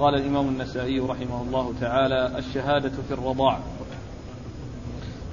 [0.00, 3.58] قال الإمام النسائي رحمه الله تعالى الشهادة في الرضاع.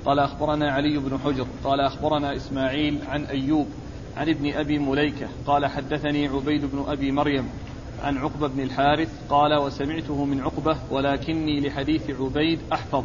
[0.06, 3.68] قال أخبرنا علي بن حجر قال أخبرنا إسماعيل عن أيوب
[4.18, 7.50] عن ابن أبي مليكة قال حدثني عبيد بن أبي مريم
[8.04, 13.04] عن عقبة بن الحارث قال وسمعته من عقبة ولكني لحديث عبيد أحفظ.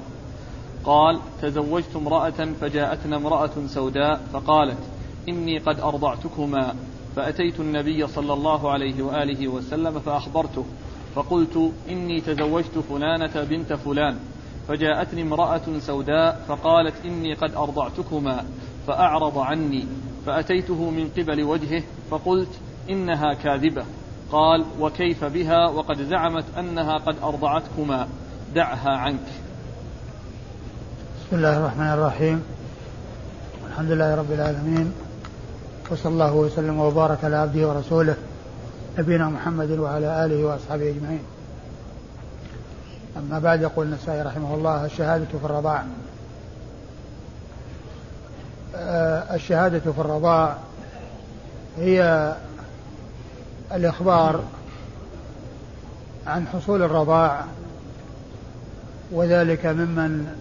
[0.85, 4.79] قال تزوجت امرأة فجاءتنا امرأة سوداء فقالت
[5.29, 6.75] إني قد أرضعتكما
[7.17, 10.65] فأتيت النبي صلى الله عليه وآله وسلم فأخبرته.
[11.15, 14.17] فقلت إني تزوجت فلانة بنت فلان
[14.69, 18.45] فجاءتني امرأة سوداء فقالت إني قد أرضعتكما
[18.87, 19.87] فأعرض عني
[20.27, 22.49] فأتيته من قبل وجهه فقلت
[22.91, 23.85] إنها كاذبة.
[24.33, 28.09] قال وكيف بها؟ وقد زعمت أنها قد أرضعتكما
[28.55, 29.27] دعها عنك.
[31.21, 32.43] بسم الله الرحمن الرحيم.
[33.69, 34.93] الحمد لله رب العالمين
[35.91, 38.17] وصلى الله وسلم وبارك على عبده ورسوله.
[38.99, 41.23] نبينا محمد وعلى آله وأصحابه أجمعين.
[43.17, 45.85] أما بعد يقول النسائي رحمه الله الشهادة في الرضاع.
[48.77, 50.57] آه، الشهادة في الرضاع
[51.79, 52.33] هي
[53.73, 54.45] الإخبار
[56.27, 57.45] عن حصول الرضاع
[59.13, 60.37] وذلك ممن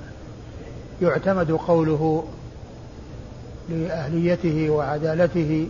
[1.01, 2.25] يعتمد قوله
[3.69, 5.67] لأهليته وعدالته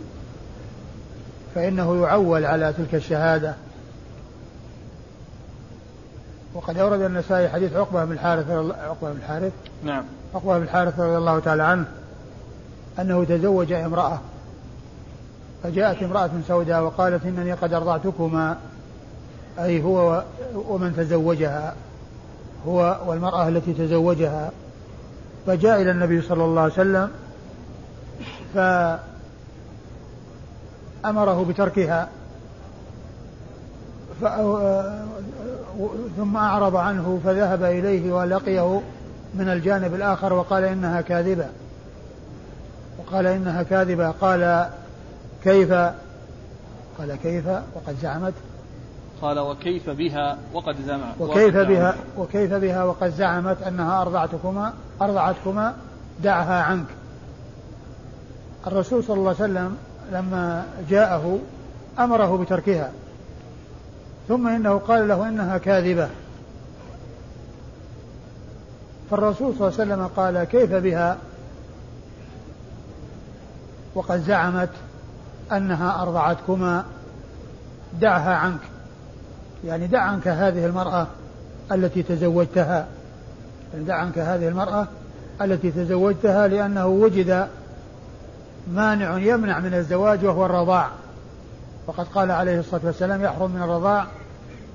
[1.55, 3.55] فإنه يعول على تلك الشهادة.
[6.53, 9.51] وقد أورد النسائي حديث عقبة بن الحارث عقبة بن الحارث.
[9.83, 10.03] نعم.
[10.35, 11.85] عقبة بن الحارث رضي الله تعالى عنه
[12.99, 14.19] أنه تزوج امرأة
[15.63, 18.57] فجاءت امرأة سوداء وقالت إنني قد أرضعتكما
[19.59, 20.23] أي هو
[20.55, 21.75] ومن تزوجها
[22.67, 24.51] هو والمرأة التي تزوجها.
[25.47, 27.11] فجاء إلى النبي صلى الله عليه وسلم
[31.03, 32.09] فأمره بتركها.
[36.17, 38.81] ثم أعرض عنه فذهب إليه ولقيه
[39.33, 41.45] من الجانب الآخر وقال إنها كاذبة.
[42.99, 44.11] وقال إنها كاذبة.
[44.11, 44.69] قال
[45.43, 45.71] كيف؟
[46.99, 48.33] قال كيف؟ وقد زعمت.
[49.21, 55.73] قال وكيف بها وقد زعمت وكيف بها وكيف بها وقد زعمت أنها أرضعتكما أرضعتكما
[56.23, 56.85] دعها عنك.
[58.67, 59.77] الرسول صلى الله عليه وسلم
[60.11, 61.39] لما جاءه
[61.99, 62.91] أمره بتركها.
[64.27, 66.09] ثم إنه قال له إنها كاذبة.
[69.11, 71.17] فالرسول صلى الله عليه وسلم قال كيف بها؟
[73.95, 74.69] وقد زعمت
[75.51, 76.85] أنها أرضعتكما.
[78.01, 78.59] دعها عنك.
[79.65, 81.07] يعني دع عنك هذه المرأة
[81.71, 82.87] التي تزوجتها.
[83.73, 84.87] يعني دع عنك هذه المرأة
[85.41, 87.47] التي تزوجتها لأنه وجد
[88.67, 90.89] مانع يمنع من الزواج وهو الرضاع.
[91.87, 94.07] وقد قال عليه الصلاة والسلام يحرم من الرضاع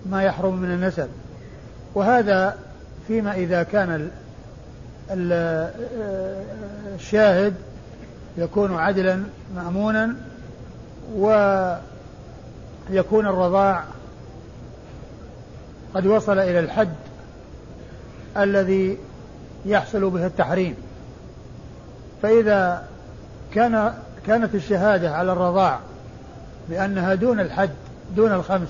[0.06, 1.08] ما يحرم من النسب.
[1.94, 2.56] وهذا
[3.08, 4.10] فيما إذا كان
[6.94, 7.54] الشاهد
[8.38, 9.22] يكون عدلا
[9.56, 10.14] مأمونا
[11.14, 11.76] ويكون
[13.26, 13.84] الرضاع
[15.94, 16.94] قد وصل إلى الحد
[18.36, 18.98] الذي
[19.66, 20.74] يحصل به التحريم.
[22.22, 22.84] فإذا
[23.54, 23.92] كان
[24.26, 25.78] كانت الشهادة على الرضاع
[26.68, 27.70] بأنها دون الحد
[28.16, 28.68] دون الخمس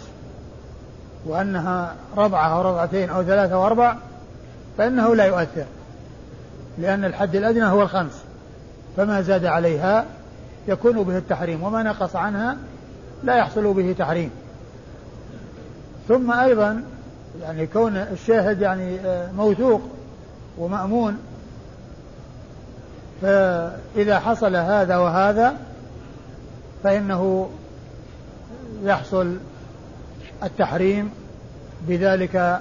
[1.26, 3.96] وأنها رضعة أو رضعتين أو ثلاثة أو أربع
[4.78, 5.64] فإنه لا يؤثر
[6.78, 8.22] لأن الحد الأدنى هو الخمس
[8.96, 10.04] فما زاد عليها
[10.68, 12.56] يكون به التحريم وما نقص عنها
[13.24, 14.30] لا يحصل به تحريم.
[16.08, 16.82] ثم أيضا
[17.42, 19.82] يعني كون الشاهد يعني آه، موثوق
[20.58, 21.18] ومأمون
[23.22, 25.56] فإذا حصل هذا وهذا
[26.84, 27.50] فإنه
[28.82, 29.36] يحصل
[30.42, 31.10] التحريم
[31.88, 32.60] بذلك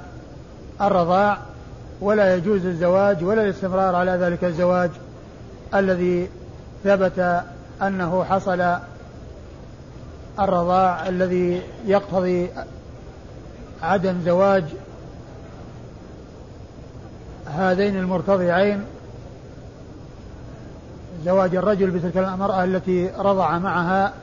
[0.82, 1.38] الرضاع
[2.02, 4.90] ولا يجوز الزواج ولا الاستمرار على ذلك الزواج
[5.74, 6.30] الذي
[6.84, 7.44] ثبت
[7.82, 8.78] أنه حصل
[10.40, 12.50] الرضاع الذي يقتضي
[13.82, 14.64] عدم زواج
[17.46, 18.84] هذين المرتضعين.
[21.26, 24.14] زواج الرجل بتلك المرأة التي رضع معها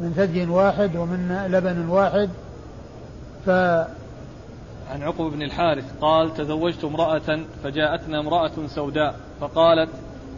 [0.00, 2.30] من ثدي واحد ومن لبن واحد.
[3.46, 3.50] ف
[4.90, 9.88] عن عقب بن الحارث قال تزوجت امرأة فجاءتنا امرأة سوداء فقالت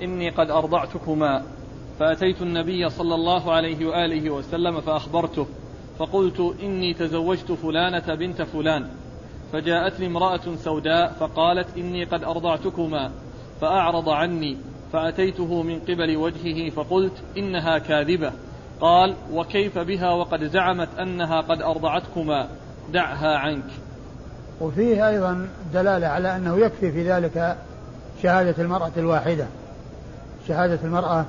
[0.02, 1.42] إني قد أرضعتكما.
[1.98, 5.46] فأتيت النبي صلى الله عليه وآله وسلم فأخبرته
[5.98, 8.88] فقلت إني تزوجت فلانة بنت فلان.
[9.52, 13.10] فجاءتني امرأة سوداء فقالت إني قد أرضعتكما.
[13.60, 14.56] فأعرض عني.
[14.94, 18.32] فأتيته من قبل وجهه فقلت إنها كاذبة.
[18.80, 22.48] قال وكيف بها وقد زعمت أنها قد أرضعتكما.
[22.92, 23.64] دعها عنك.
[24.60, 27.56] وفيه أيضا دلالة على أنه يكفي في ذلك
[28.22, 29.46] شهادة المرأة الواحدة.
[30.48, 31.24] شهادة المرأة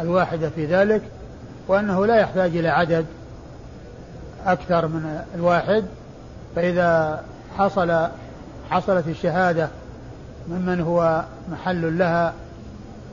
[0.00, 1.02] الواحدة في ذلك
[1.68, 3.06] وأنه لا يحتاج إلى عدد
[4.46, 5.84] أكثر من الواحد.
[6.56, 7.22] فإذا
[7.58, 8.08] حصل
[8.70, 9.68] حصلت الشهادة
[10.48, 12.34] ممن هو محل لها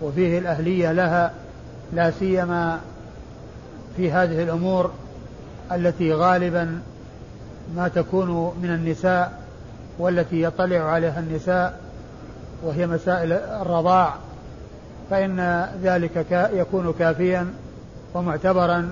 [0.02, 1.32] وفيه الأهلية لها
[1.94, 2.80] لا سيما
[3.98, 4.92] في هذه الأمور
[5.72, 6.82] التي غالبا
[7.76, 9.42] ما تكون من النساء
[10.00, 11.80] والتي يطلع عليها النساء
[12.64, 14.14] وهي مسائل الرضاع
[15.10, 17.48] فإن ذلك يكون كافيا
[18.14, 18.92] ومعتبرا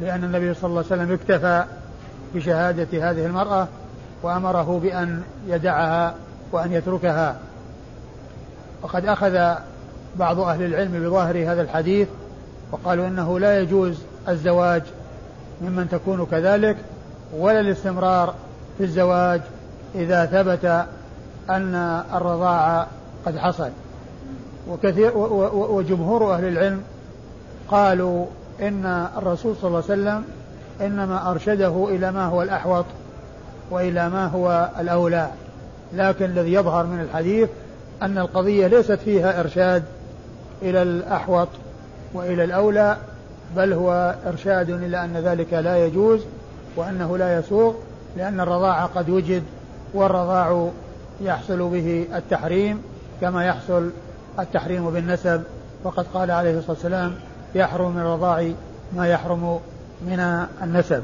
[0.00, 1.64] لأن النبي صلى الله عليه وسلم اكتفى
[2.34, 3.68] بشهادة هذه المرأة
[4.22, 6.14] وأمره بأن يدعها
[6.52, 7.36] وأن يتركها.
[8.82, 9.54] وقد أخذ
[10.18, 12.08] بعض أهل العلم بظاهر هذا الحديث
[12.72, 13.98] وقالوا إنه لا يجوز
[14.28, 14.82] الزواج
[15.62, 16.76] ممن تكون كذلك
[17.36, 18.34] ولا الاستمرار
[18.78, 19.40] في الزواج
[19.94, 20.84] إذا ثبت
[21.50, 22.86] أن الرضاعة
[23.26, 23.70] قد حصل.
[24.68, 26.82] وكثير وجمهور أهل العلم
[27.68, 28.26] قالوا
[28.60, 30.24] إن الرسول صلى الله عليه وسلم
[30.80, 32.84] إنما أرشده إلى ما هو الأحوط
[33.70, 35.28] وإلى ما هو الأولى.
[35.92, 37.48] لكن الذي يظهر من الحديث
[38.02, 39.82] أن القضية ليست فيها إرشاد
[40.62, 41.48] إلى الأحوط
[42.14, 42.96] وإلى الأولى
[43.56, 46.20] بل هو إرشاد إلى أن ذلك لا يجوز
[46.76, 47.76] وأنه لا يسوق
[48.16, 49.42] لأن الرضاعة قد وجد
[49.94, 50.70] والرضاع
[51.20, 52.82] يحصل به التحريم
[53.20, 53.90] كما يحصل
[54.38, 55.42] التحريم بالنسب.
[55.84, 57.14] وقد قال عليه الصلاة والسلام
[57.54, 58.50] يحرم من الرضاع
[58.96, 59.60] ما يحرم
[60.02, 61.02] من النسب.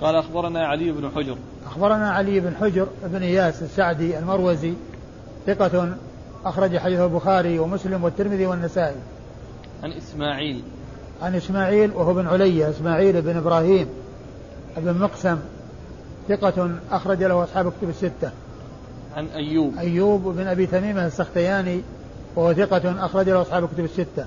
[0.00, 1.36] قال أخبرنا علي بن حجر.
[1.66, 4.74] أخبرنا علي بن حجر بن إياس السعدي المروزي
[5.46, 5.94] ثقة
[6.44, 8.96] أخرج حديثه البخاري ومسلم والترمذي والنسائي.
[9.82, 10.62] عن إسماعيل.
[11.22, 13.86] عن إسماعيل وهو بن علية إسماعيل بن إبراهيم
[14.76, 15.38] بن مقسم
[16.28, 18.30] ثقة أخرج له أصحاب كتب الستة.
[19.16, 19.78] عن أيوب.
[19.78, 21.80] أيوب بن أبي تميمة السختياني
[22.36, 24.26] وهو ثقة أخرج له أصحاب كتب الستة.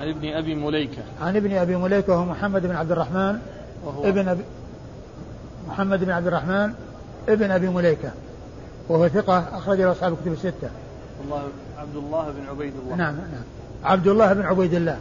[0.00, 1.02] عن ابن أبي مليكة.
[1.22, 3.38] عن ابن أبي مليكة وهو محمد بن عبد الرحمن
[3.84, 4.42] وهو ابن أبي
[5.68, 6.72] محمد بن عبد الرحمن
[7.28, 8.10] ابن أبي مليكة
[8.88, 10.70] وهو ثقة أخرج له أصحاب الكتب الستة.
[11.24, 11.42] الله
[11.78, 12.96] عبد الله بن عبيد الله.
[12.96, 13.44] نعم نعم.
[13.84, 14.98] عبد الله بن عبيد الله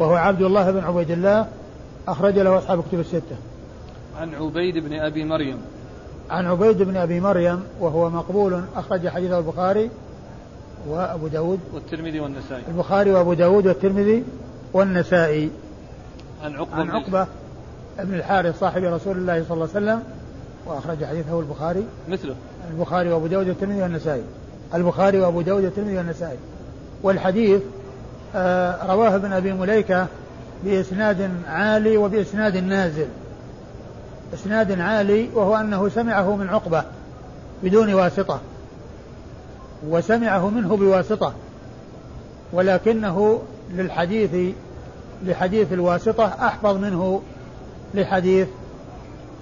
[0.00, 1.46] وهو عبد الله بن عبيد الله
[2.08, 3.36] أخرج له أصحاب الكتب الستة.
[4.20, 5.58] عن عبيد بن أبي مريم.
[6.30, 9.90] عن عبيد بن أبي مريم وهو مقبول أخرج حديثه البخاري
[10.88, 12.62] وأبو داود والترمذي والنسائي.
[12.68, 14.24] البخاري وأبو داود والترمذي
[14.72, 15.50] والنسائي.
[16.44, 17.26] عن عقبة عن عقبة
[17.98, 20.02] ابن الحارث صاحب رسول الله صلى الله عليه وسلم
[20.66, 22.34] وأخرج حديثه البخاري مثله
[22.70, 24.22] البخاري وأبو داود والترمذي والنسائي
[24.74, 26.36] البخاري وأبو داود والترمذي والنسائي.
[27.02, 27.60] والحديث
[28.34, 30.06] آه رواه ابن أبي مليكة
[30.64, 33.06] بإسناد عالي وبإسناد نازل.
[34.34, 36.84] إسناد عالي وهو أنه سمعه من عقبة
[37.62, 38.40] بدون واسطة.
[39.88, 41.34] وسمعه منه بواسطة.
[42.52, 44.54] ولكنه للحديث
[45.24, 47.22] لحديث الواسطة أحفظ منه
[47.94, 48.48] لحديث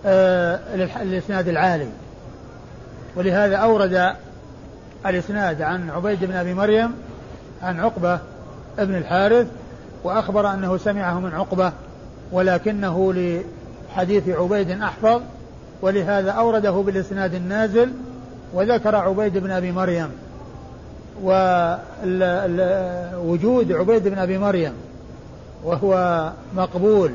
[0.07, 0.61] آه
[1.03, 1.89] الإسناد العالي.
[3.17, 4.15] ولهذا أورد
[5.07, 6.93] الإسناد عن عبيد بن أبي مريم
[7.63, 8.19] عن عقبة
[8.79, 9.47] ابن الحارث
[10.05, 11.73] وأخبر أنه سمعه من عقبة
[12.33, 15.21] ولكنه لحديث عبيد أحفظ
[15.83, 17.93] ولهذا أورده بالإسناد النازل
[18.55, 20.09] وذكر عبيد بن أبي مريم.
[23.23, 24.73] ووجود عبيد بن أبي مريم
[25.65, 27.13] وهو مقبول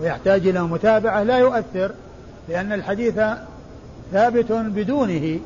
[0.00, 1.92] ويحتاج إلى متابعة لا يؤثر
[2.48, 3.20] لأن الحديث
[4.12, 5.38] ثابت بدونه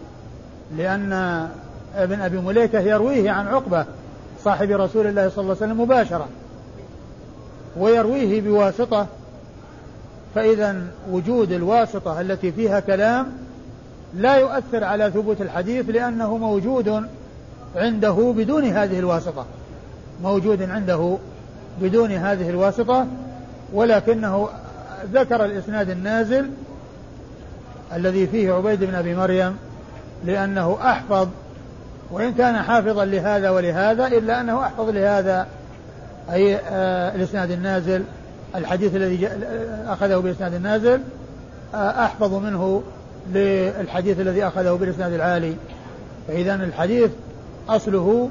[0.76, 1.48] لأن
[1.96, 3.84] ابن أبي مليكة يرويه عن عقبة
[4.44, 6.28] صاحب رسول الله صلى الله عليه وسلم مباشرة
[7.76, 9.06] ويرويه بواسطة
[10.34, 10.76] فإذا
[11.10, 13.32] وجود الواسطة التي فيها كلام
[14.14, 17.04] لا يؤثر على ثبوت الحديث لأنه موجود
[17.76, 19.46] عنده بدون هذه الواسطة
[20.22, 21.16] موجود عنده
[21.82, 23.06] بدون هذه الواسطة
[23.72, 24.48] ولكنه
[25.12, 26.50] ذكر الإسناد النازل
[27.92, 29.56] الذي فيه عبيد بن أبي مريم
[30.24, 31.28] لأنه أحفظ
[32.10, 35.46] وإن كان حافظا لهذا ولهذا إلا أنه أحفظ لهذا
[36.32, 38.02] أي آه الإسناد النازل
[38.54, 39.28] الحديث الذي
[39.86, 41.00] أخذه بالإسناد النازل
[41.74, 42.82] آه أحفظ منه
[43.32, 45.54] للحديث الذي أخذه بالإسناد العالي.
[46.28, 47.10] فإذا الحديث
[47.68, 48.28] أصله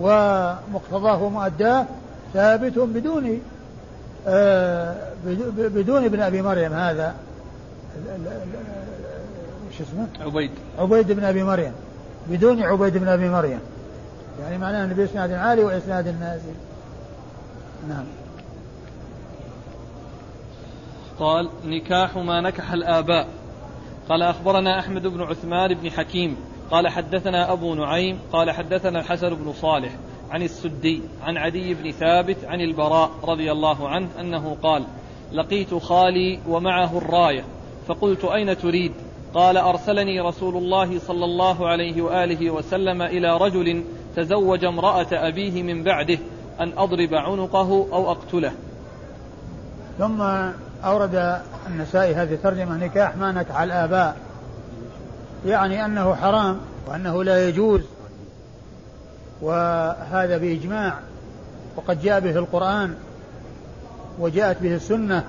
[0.00, 1.86] ومقتضاه ومؤداه
[2.34, 3.40] ثابت بدون
[4.26, 4.94] آه
[5.56, 7.14] بدون ابن أبي مريم هذا.
[9.78, 10.50] شو اسمه؟ عبيد.
[10.78, 11.72] عبيد بن أبي مريم.
[12.30, 13.60] بدون عبيد بن أبي مريم.
[14.40, 16.54] يعني معناه أنه بإسناد عالي وإسناد نازل.
[17.88, 18.04] نعم.
[21.18, 23.28] قال نكاح ما نكح الآباء.
[24.08, 26.36] قال أخبرنا أحمد بن عثمان بن حكيم.
[26.70, 28.18] قال حدثنا أبو نعيم.
[28.32, 29.92] قال حدثنا الحسن بن صالح
[30.30, 34.84] عن السدي عن عدي بن ثابت عن البراء رضي الله عنه أنه قال
[35.32, 37.44] لقيت خالي ومعه الراية
[37.88, 38.92] فقلت أين تريد؟
[39.36, 43.84] قال أرسلني رسول الله صلى الله عليه وآله وسلم إلى رجل
[44.16, 46.18] تزوج امرأة أبيه من بعده
[46.60, 48.52] أن أضرب عنقه أو أقتله.
[49.98, 50.22] ثم
[50.84, 54.16] أورد النسائي هذه الترجمة نكاح ما نكح الآباء.
[55.46, 57.80] يعني أنه حرام وأنه لا يجوز
[59.42, 60.98] وهذا بإجماع
[61.76, 62.94] وقد جاء به القرآن
[64.18, 65.24] وجاءت به السنة.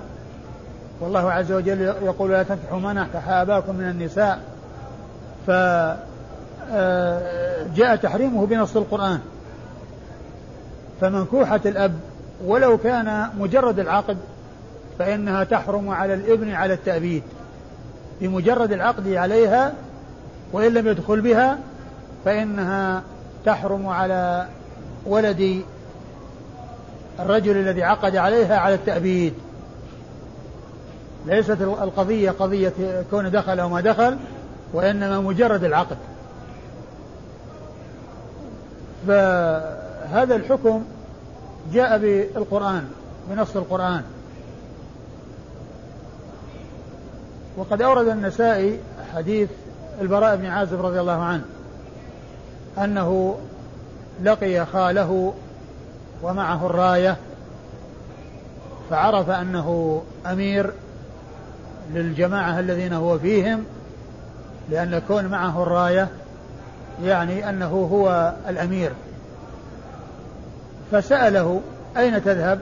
[1.00, 4.40] والله عز وجل يقول لا تنكحوا ما نكح آباكم من النساء.
[5.46, 5.96] فجاء
[7.96, 9.20] تحريمه بنص القرآن.
[11.00, 11.94] فمنكوحة الأب
[12.44, 14.16] ولو كان مجرد العقد
[14.98, 17.22] فإنها تحرم على الإبن على التأبيد.
[18.20, 19.72] بمجرد العقد عليها
[20.52, 21.58] وإن لم يدخل بها
[22.24, 23.02] فإنها
[23.44, 24.46] تحرم على
[25.06, 25.62] ولد
[27.20, 29.34] الرجل الذي عقد عليها على التأبيد.
[31.28, 34.16] ليست القضية قضية كون دخل أو ما دخل
[34.72, 35.96] وإنما مجرد العقد.
[39.06, 40.84] فهذا الحكم
[41.72, 42.88] جاء بالقرآن
[43.30, 44.02] بنص القرآن.
[47.56, 48.78] وقد أورد النسائي
[49.14, 49.48] حديث
[50.00, 51.44] البراء بن عازب رضي الله عنه
[52.78, 53.38] أنه
[54.22, 55.34] لقي خاله
[56.22, 57.16] ومعه الراية
[58.90, 60.72] فعرف أنه أمير
[61.94, 63.64] للجماعة الذين هو فيهم
[64.70, 66.08] لأن كون معه الراية
[67.04, 68.92] يعني أنه هو الأمير.
[70.92, 71.60] فسأله
[71.96, 72.60] أين تذهب؟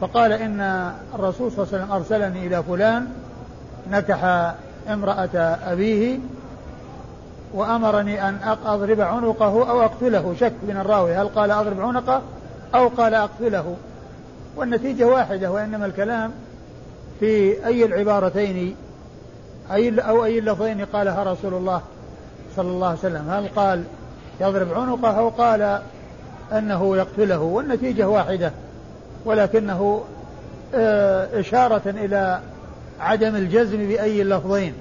[0.00, 3.06] فقال إن الرسول صلى الله عليه وسلم أرسلني إلى فلان
[3.90, 4.52] نكح
[4.88, 6.18] امرأة أبيه
[7.54, 10.34] وأمرني أن أضرب عنقه أو أقتله.
[10.40, 12.22] شك من الراوي هل قال أضرب عنقه
[12.74, 13.76] أو قال أقتله؟
[14.56, 16.32] والنتيجة واحدة وإنما الكلام
[17.20, 18.76] في أي العبارتين
[19.72, 21.82] أي أو أي اللفظين قالها رسول الله
[22.56, 23.30] صلى الله عليه وسلم.
[23.30, 23.84] هل قال
[24.40, 25.80] يضرب عنقه أو قال
[26.52, 28.52] أنه يقتله؟ والنتيجة واحدة
[29.24, 30.04] ولكنه
[30.74, 32.40] آه، إشارة إلى
[33.00, 34.74] عدم الجزم بأي اللفظين.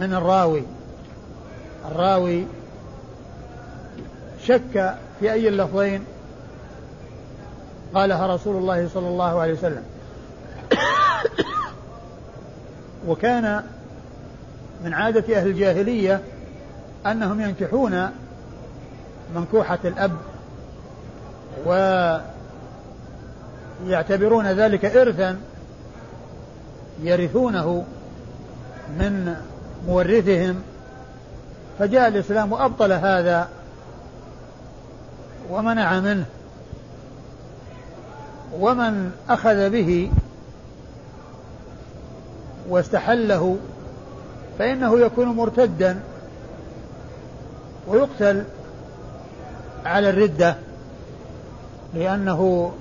[0.00, 0.62] من الراوي
[1.90, 2.44] الراوي
[4.44, 6.04] شك في أي اللفظين
[7.94, 9.82] قالها رسول الله صلى الله عليه وسلم.
[13.06, 13.62] وكان
[14.84, 16.20] من عادة أهل الجاهلية
[17.06, 18.10] أنهم ينكحون
[19.34, 20.12] منكوحة الأب
[23.86, 25.40] ويعتبرون ذلك إرثا
[27.02, 27.84] يرثونه
[28.98, 29.36] من
[29.86, 30.62] مورثهم
[31.78, 33.48] فجاء الإسلام وأبطل هذا
[35.50, 36.24] ومنع منه.
[38.60, 40.10] ومن أخذ به
[42.68, 43.56] واستحله
[44.58, 46.00] فإنه يكون مرتدا
[47.88, 48.44] ويقتل
[49.84, 50.56] على الردة
[51.94, 52.72] لأنه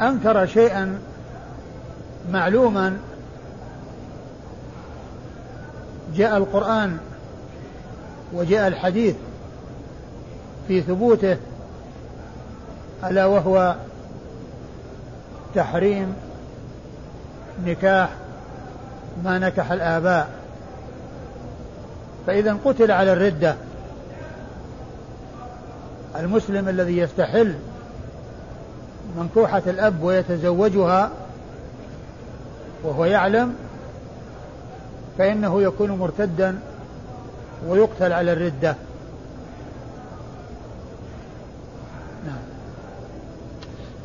[0.00, 0.98] أنكر شيئا
[2.32, 2.98] معلوما
[6.14, 6.98] جاء القرآن
[8.32, 9.14] وجاء الحديث
[10.68, 11.36] في ثبوته
[13.04, 13.76] ألا وهو
[15.54, 16.14] تحريم
[17.66, 18.10] نكاح
[19.24, 20.30] ما نكح الآباء.
[22.26, 23.54] فإذا قتل على الردة.
[26.16, 27.54] المسلم الذي يستحل
[29.18, 31.10] منكوحة الأب ويتزوجها
[32.82, 33.54] وهو يعلم
[35.18, 36.58] فإنه يكون مرتدا
[37.68, 38.76] ويقتل على الردة.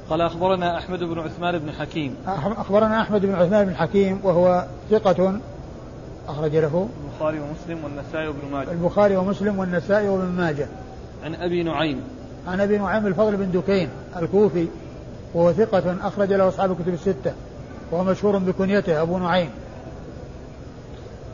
[0.09, 2.15] قال أخبرنا أحمد بن عثمان بن حكيم.
[2.27, 5.39] أخبرنا أحمد بن عثمان بن حكيم وهو ثقة
[6.27, 8.71] أخرج له البخاري ومسلم والنسائي وابن ماجه.
[8.71, 10.67] البخاري ومسلم والنسائي وابن ماجه.
[11.23, 12.01] عن أبي نعيم.
[12.47, 14.67] عن أبي نعيم الفضل بن دكين الكوفي
[15.33, 17.33] وهو ثقة أخرج له أصحاب الكتب الستة
[17.91, 19.49] وهو مشهور بكنيته أبو نعيم.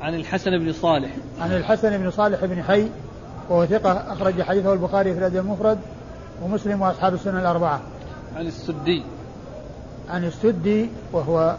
[0.01, 1.11] عن الحسن بن صالح.
[1.39, 2.87] عن الحسن بن صالح بن حي
[3.49, 5.79] وهو ثقة أخرج حديثه البخاري في الأدب المفرد
[6.43, 7.81] ومسلم وأصحاب السنة الأربعة.
[8.35, 9.03] عن السدي.
[10.09, 11.55] عن السدي وهو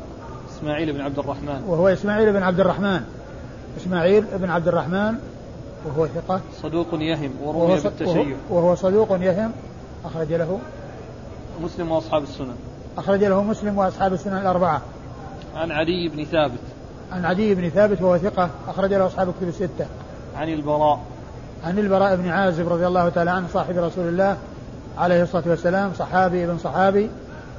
[0.51, 1.63] إسماعيل بن عبد الرحمن.
[1.67, 3.01] وهو إسماعيل بن عبد الرحمن.
[3.77, 5.15] إسماعيل بن عبد الرحمن
[5.87, 6.41] وهو ثقة.
[6.63, 8.37] صدوق يهم ورمي بالتشيع.
[8.51, 9.53] وهو صدوق يهم.
[10.05, 10.59] أخرج له
[11.63, 12.55] مسلم وأصحاب السنن.
[12.99, 14.83] أخرج له مسلم وأصحاب السنن الأربعة.
[15.57, 16.59] عن عدي بن ثابت.
[17.13, 18.51] عن عدي بن ثابت وهو ثقة.
[18.69, 19.87] أخرج له أصحاب الكتب الستة.
[20.37, 21.01] عن البراء.
[21.65, 24.37] عن البراء بن عازب رضي الله تعالى عنه صاحب رسول الله.
[24.99, 27.11] عليه الصلاة والسلام صحابي ابن صحابي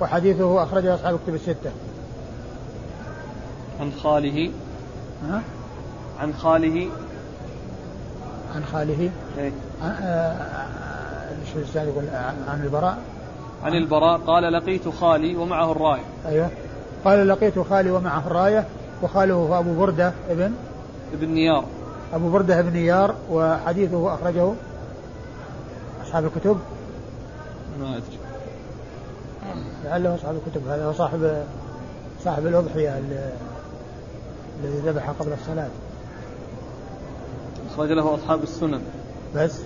[0.01, 1.71] وحديثه أخرجه أصحاب الكتب الستة.
[3.79, 4.51] عن خاله.
[5.29, 5.41] ها؟
[6.19, 6.87] عن خاله.
[8.55, 9.09] عن خاله.
[9.37, 9.51] إيه؟
[9.83, 12.97] عن- آه، آه، شو يقول؟ عن عن البراء.
[13.63, 16.03] عن البراء قال لقيت خالي ومعه الراية.
[16.25, 16.49] أيوه.
[17.05, 18.65] قال لقيت خالي ومعه الراية
[19.03, 20.53] وخاله هو أبو بردة ابن؟
[21.13, 21.65] ابن نيار.
[22.13, 24.53] أبو بردة بن نيار وحديثه أخرجه
[26.03, 26.59] أصحاب الكتب.
[27.79, 28.17] ما أدري.
[29.85, 31.43] لعله أصحاب الكتب هذا هو صاحب
[32.23, 33.33] صاحب الأضحية ال-
[34.63, 35.67] الذي ذبح قبل الصلاة.
[37.73, 38.81] أخرج له أصحاب السنن.
[39.35, 39.61] بس؟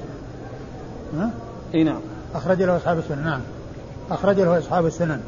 [1.18, 1.32] ها؟
[1.74, 2.02] إي نعم.
[2.36, 3.42] أخرج له أصحاب السنن نعم.
[4.12, 5.22] أخرج له أصحاب السنن.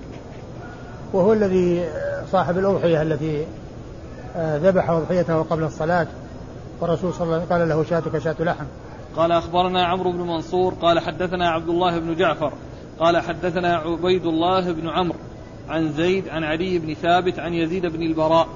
[1.13, 1.89] وهو الذي
[2.31, 3.45] صاحب الأضحية التي
[4.35, 6.07] آه، ذبح أضحيته قبل الصلاة.
[6.81, 8.65] والرسول صلى الله عليه وسلم قال له شاتك شاة لحم.
[9.15, 12.53] قال أخبرنا عمرو بن منصور قال حدثنا عبد الله بن جعفر
[13.01, 15.17] قال حدثنا عبيد الله بن عمرو
[15.69, 18.47] عن زيد عن علي بن ثابت عن يزيد بن البراء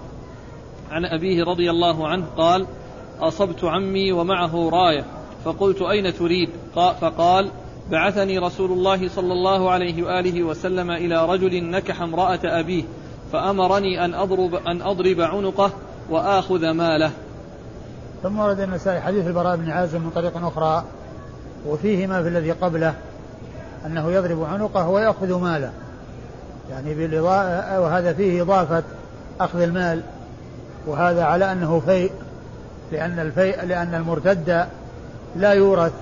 [0.92, 2.66] عن أبيه رضي الله عنه قال
[3.20, 5.06] أصبت عمي ومعه راية
[5.46, 7.50] فقلت أين تريد؟ قا- فقال
[7.92, 12.84] بعثني رسول الله صلى الله عليه وآله وسلم إلى رجل نكح امرأة أبيه
[13.34, 15.72] فأمرني أن أضرب, أن أضرب عنقه
[16.10, 17.12] وآخذ ماله.
[18.24, 20.84] ثم ورد النسائي حديث البراء بن عازم من طريق أخرى
[21.68, 22.94] وفيه ما في الذي قبله
[23.86, 25.72] أنه يضرب عنقه ويأخذ ماله.
[26.72, 28.84] يعني بالإضاءة وهذا فيه إضافة
[29.40, 30.02] أخذ المال.
[30.88, 32.12] وهذا على أنه فيء
[32.92, 34.66] لأن الفيء لأن المرتد
[35.36, 35.94] لا يورث.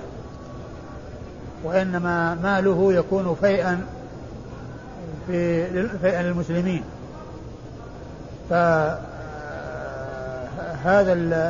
[1.64, 3.80] وإنما ماله يكون فيئا
[5.26, 6.82] في فيئا للمسلمين.
[8.50, 9.02] فهذا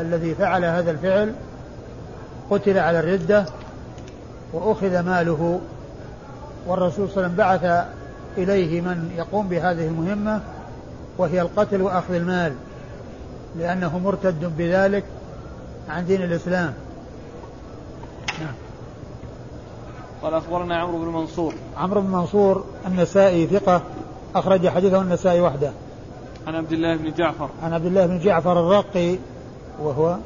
[0.01, 1.35] الذي فعل هذا الفعل
[2.51, 3.45] قتل على الردة
[4.53, 5.61] وأخذ ماله.
[6.67, 7.87] والرسول صلى الله عليه وسلم بعث
[8.39, 10.41] إليه من يقوم بهذه المهمة
[11.19, 12.55] وهي القتل وأخذ المال
[13.59, 15.05] لأنه مرتد بذلك
[15.89, 16.75] عن دين الإسلام.
[18.41, 18.55] نعم.
[20.23, 21.55] قال أخبرنا عمرو بن منصور.
[21.77, 23.83] عمرو بن منصور النسائي ثقة
[24.35, 25.73] أخرج حديثه النسائي وحده.
[26.47, 27.49] عن عبد الله بن جعفر.
[27.63, 29.19] عن عبد الله بن جعفر الرقي
[29.83, 30.17] وهو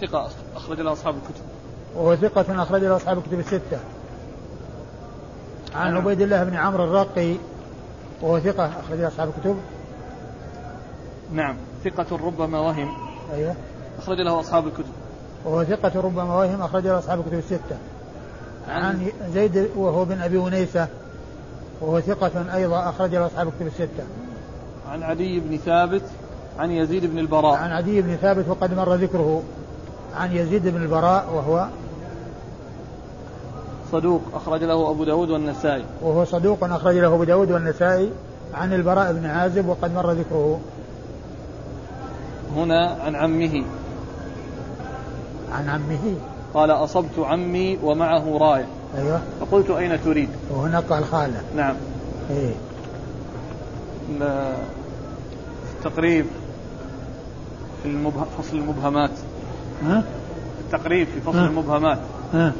[0.00, 1.44] ثقة أخرج له أصحاب الكتب.
[1.96, 3.78] وهو ثقة أخرج له أصحاب الكتب الستة.
[5.74, 5.96] عن نعم.
[5.96, 7.34] عبيد الله بن عمرو الرقي
[8.22, 9.56] وهو ثقة أخرج له أصحاب الكتب.
[11.32, 12.96] نعم ثقة ربما وهم
[13.34, 13.54] أيوه
[13.98, 14.92] أخرج له أصحاب الكتب
[15.44, 17.76] وهو ثقة ربما وهم أخرج له أصحاب الكتب الستة.
[18.68, 20.88] عن عن زيد وهو بن أبي أنيسة
[21.80, 24.04] وهو ثقة أيضا أخرج له أصحاب الكتب الستة.
[24.90, 26.02] عن عدي بن ثابت
[26.58, 29.42] عن يزيد بن البراء عن عدي بن ثابت وقد مر ذكره
[30.16, 31.68] عن يزيد بن البراء وهو
[33.94, 35.84] صدوق أخرج له أبو داود والنسائي.
[36.02, 38.10] وهو صدوق أخرج له أبو داود والنسائي
[38.54, 40.60] عن البراء بن عازب وقد مر ذكره.
[42.56, 43.64] هنا عن عمه.
[45.52, 46.14] عن عمه.
[46.54, 48.66] قال أصبت عمي ومعه راية
[48.98, 49.20] أيوه.
[49.40, 51.42] فقلت أين تريد؟ وهنا قال خالة.
[51.56, 51.74] نعم.
[52.30, 52.54] إيه.
[54.10, 54.54] ال-
[55.78, 56.26] التقريب
[57.82, 58.24] في المبه...
[58.38, 59.10] فصل المبهمات.
[59.86, 60.04] ها؟
[60.60, 61.46] التقريب في فصل ها.
[61.46, 61.98] المبهمات.
[62.34, 62.52] ها؟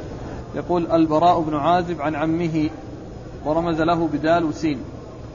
[0.55, 2.69] يقول البراء بن عازب عن عمه
[3.45, 4.79] ورمز له بدال وسين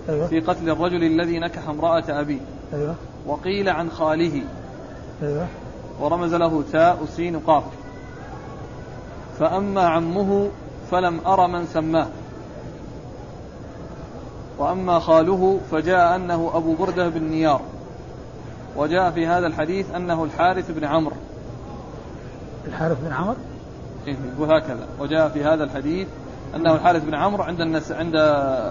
[0.09, 0.27] أيوه.
[0.27, 2.41] في قتل الرجل الذي نكح امرأة أبيه
[2.73, 2.95] أيوه.
[3.27, 4.43] وقيل عن خاله
[5.23, 5.47] أيوه.
[6.01, 7.65] ورمز له تاء سين قاف
[9.39, 10.51] فأما عمه
[10.91, 12.07] فلم أر من سماه.
[14.59, 17.61] وأما خاله فجاء أنه أبو بردة بن نيار.
[18.77, 21.17] وجاء في هذا الحديث أنه الحارث بن عمرو.
[22.67, 23.37] الحارث بن عمرو؟
[24.07, 24.87] يقول هكذا.
[25.01, 26.09] وجاء في هذا الحديث
[26.57, 28.17] أنه الحارث بن عمرو عند النس عند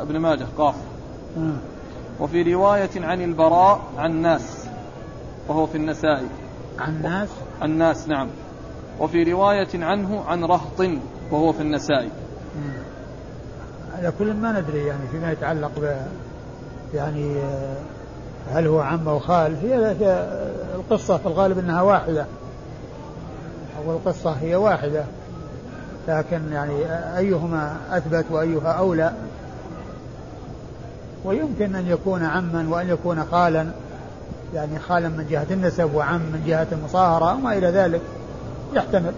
[0.01, 0.75] ابن ماجه قاف.
[1.37, 1.51] ها.
[2.19, 4.67] وفي رواية عن البراء عن ناس.
[5.47, 6.27] وهو في النسائي.
[6.79, 7.29] عن ناس؟
[7.63, 8.27] الناس نعم.
[8.99, 10.81] وفي رواية عنه عن رهط
[11.31, 12.09] وهو في النسائي.
[13.97, 15.95] على كل ما ندري يعني فيما يتعلق ب
[16.93, 17.77] يعني آه،
[18.51, 19.55] هل هو عم أو خال.
[19.55, 19.95] هي
[20.75, 22.25] القصة في الغالب إنها واحدة.
[23.77, 25.05] أو القصة هي واحدة.
[26.09, 26.73] لكن يعني
[27.17, 29.11] أيهما أثبت وأيها أولى.
[31.25, 33.67] ويمكن أن يكون عما وأن يكون خالا
[34.53, 38.01] يعني خالا من جهة النسب وعم من جهة المصاهرة وما إلى ذلك.
[38.73, 39.11] يحتمل.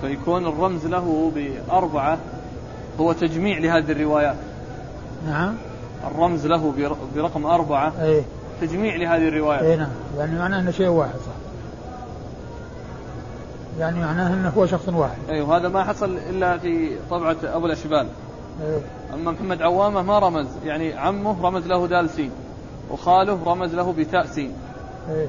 [0.00, 2.18] فيكون الرمز له بأربعة
[3.00, 4.36] هو تجميع لهذه الروايات.
[5.26, 5.54] نعم.
[6.14, 8.22] الرمز له بر- برقم أربعة إيه.
[8.60, 9.88] تجميع لهذه الرواية اي نعم.
[10.18, 11.39] يعني معناه إنه شيء واحد صح.
[13.80, 18.06] يعني معناه إنه هو شخص واحد أيوه هذا ما حصل إلا في طبعة أبو الأشبال
[18.62, 18.80] إيه.
[19.14, 22.30] أما محمد عوامة ما رمز يعني عمه رمز له دال سين
[22.90, 24.52] وخاله رمز له بتاء سين
[25.10, 25.26] إيه.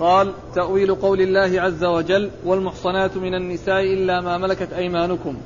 [0.00, 5.36] قال تأويل قول الله عز وجل والمحصنات من النساء إلا ما ملكت أيمانكم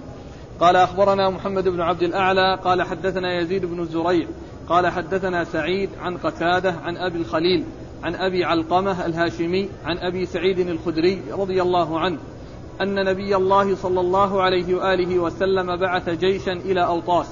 [0.60, 4.26] قال أخبرنا محمد بن عبد الأعلى قال حدثنا يزيد بن زريع
[4.68, 7.64] قال حدثنا سعيد عن قتادة عن أبي الخليل
[8.02, 12.18] عن أبي علقمة الهاشمي عن أبي سعيد الخدري رضي الله عنه
[12.80, 17.26] أن نبي الله صلى الله عليه وآله وسلم بعث جيشا إلى أوطاس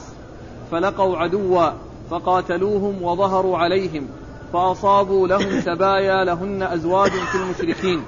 [0.70, 1.70] فلقوا عدوا
[2.11, 4.09] فقاتلوهم وظهروا عليهم
[4.52, 8.02] فأصابوا لهم سبايا لهن أزواج في المشركين.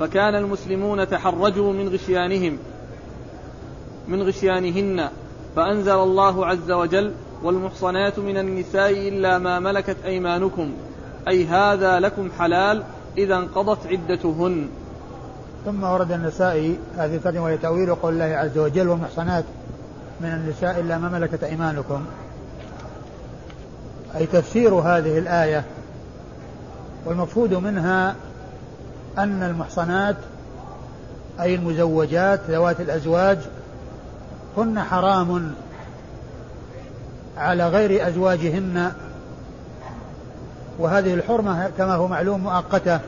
[0.00, 2.58] فكان المسلمون تحرجوا من غشيانهم
[4.08, 5.08] من غشيانهن
[5.56, 10.72] فأنزل الله عز وجل والمحصنات من النساء إلا ما ملكت أيمانكم
[11.28, 12.82] أي هذا لكم حلال
[13.18, 14.68] إذا انقضت عدتهن.
[15.64, 19.44] ثم ورد النسائي هذه الترجمة وهي تأويل قول الله عز وجل والمحصنات
[20.20, 22.04] من النساء إلا ما ملكت أيمانكم.
[24.16, 25.64] أي تفسير هذه الآية
[27.04, 28.14] والمقصود منها
[29.18, 30.16] أن المحصنات
[31.40, 33.38] أي المزوجات ذوات الأزواج
[34.56, 35.52] هن حرام
[37.36, 38.92] على غير أزواجهن
[40.82, 43.00] وهذه الحرمة كما هو معلوم مؤقتة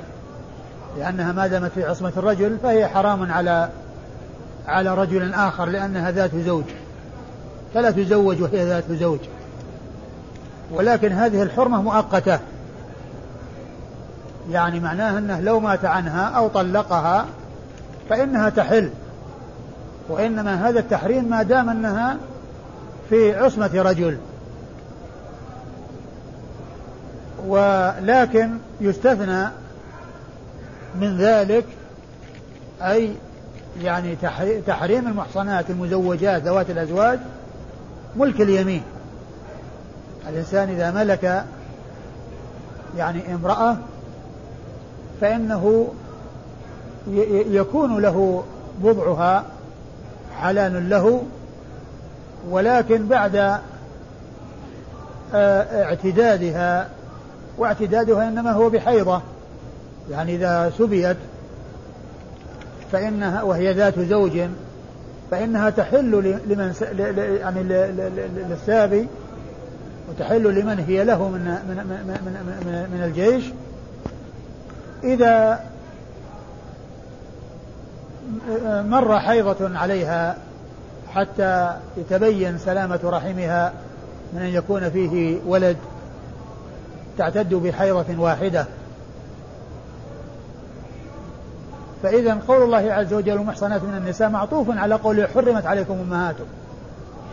[0.98, 3.68] لأنها ما دامت في عصمة الرجل فهي حرام على
[4.66, 6.64] على رجل آخر لأنها ذات زوج.
[7.74, 9.18] فلا تزوج وهي ذات زوج.
[10.70, 12.38] ولكن هذه الحرمة مؤقتة.
[14.50, 17.26] يعني معناه أنه لو مات عنها أو طلقها
[18.10, 18.90] فإنها تحل.
[20.08, 22.16] وإنما هذا التحريم ما دام أنها
[23.10, 24.18] في عصمة رجل.
[27.46, 29.48] ولكن يستثنى
[31.00, 31.64] من ذلك
[32.82, 33.10] أي
[33.82, 34.16] يعني
[34.66, 37.18] تحريم المحصنات المزوجات ذوات الأزواج
[38.16, 38.82] ملك اليمين.
[40.28, 41.44] الإنسان إذا ملك
[42.98, 43.76] يعني امرأة
[45.20, 45.88] فإنه
[47.48, 48.44] يكون له
[48.82, 49.44] بضعها
[50.40, 51.22] حلال له
[52.50, 53.60] ولكن بعد
[55.34, 56.88] آه، اعتدادها
[57.58, 59.20] واعتدادها إنما هو بحيضة.
[60.10, 61.16] يعني إذا سبيت
[62.92, 64.40] فإنها وهي ذات زوج
[65.30, 66.10] فإنها تحل
[66.46, 66.74] لمن
[67.40, 67.62] يعني
[68.48, 69.08] للسابي
[70.10, 73.44] وتحل لمن هي له من من من من, من الجيش.
[75.04, 75.60] إذا
[78.88, 80.36] مر حيضة عليها
[81.14, 83.72] حتى يتبين سلامة رحمها
[84.32, 85.76] من أن يكون فيه ولد
[87.18, 88.66] تعتد بحيضة واحدة.
[92.02, 96.44] فإذا قول الله عز وجل المحصنات من النساء معطوف على قوله حرمت عليكم أمهاتكم.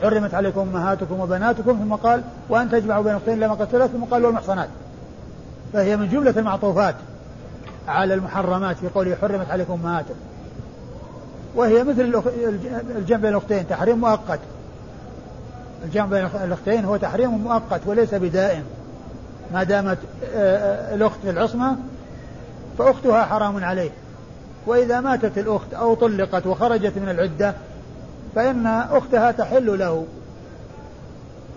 [0.01, 4.69] حرمت عليكم أمهاتكم وبناتكم ثم قال وأن تجمعوا بين اختين لما قد ثم قال والمحصنات.
[5.73, 6.95] فهي من جملة المعطوفات
[7.87, 10.15] على المحرمات في قوله حرمت عليكم أمهاتكم.
[11.55, 12.21] وهي مثل
[12.97, 14.39] الجمع بين الأختين تحريم مؤقت.
[15.85, 18.63] الجمع بين الأختين هو تحريم مؤقت وليس بدائم
[19.53, 19.97] ما دامت
[20.35, 21.75] آه، آه، الأخت في العصمة
[22.77, 23.89] فأختها حرام عليه.
[24.67, 27.53] وإذا ماتت الأخت أو طلقت وخرجت من العدة
[28.35, 30.05] فإن أختها تحل له.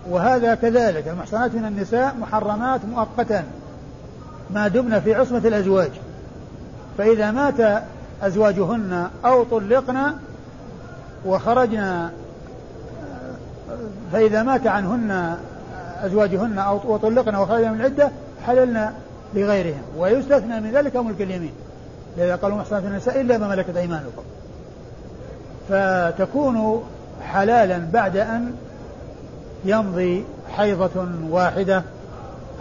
[0.09, 3.43] وهذا كذلك المحصنات من النساء محرمات مؤقتا
[4.49, 5.91] ما دمن في عصمة الأزواج.
[6.97, 7.83] فإذا مات
[8.21, 10.13] أزواجهن أو طلقن
[11.25, 12.11] وخرجنا
[14.11, 15.37] فإذا مات عنهن
[16.05, 18.11] أزواجهن أو وطلقن وخرجن من العدة
[18.47, 18.93] حللنا
[19.33, 21.51] لغيرهم ويستثنى من ذلك ملك اليمين
[22.17, 24.21] لذا قالوا محصنات النساء إلا ما ملكت أيمانكم.
[25.69, 26.83] فتكون
[27.21, 28.55] حلالا بعد أن
[29.65, 30.23] يمضي
[30.55, 31.83] حيضة واحدة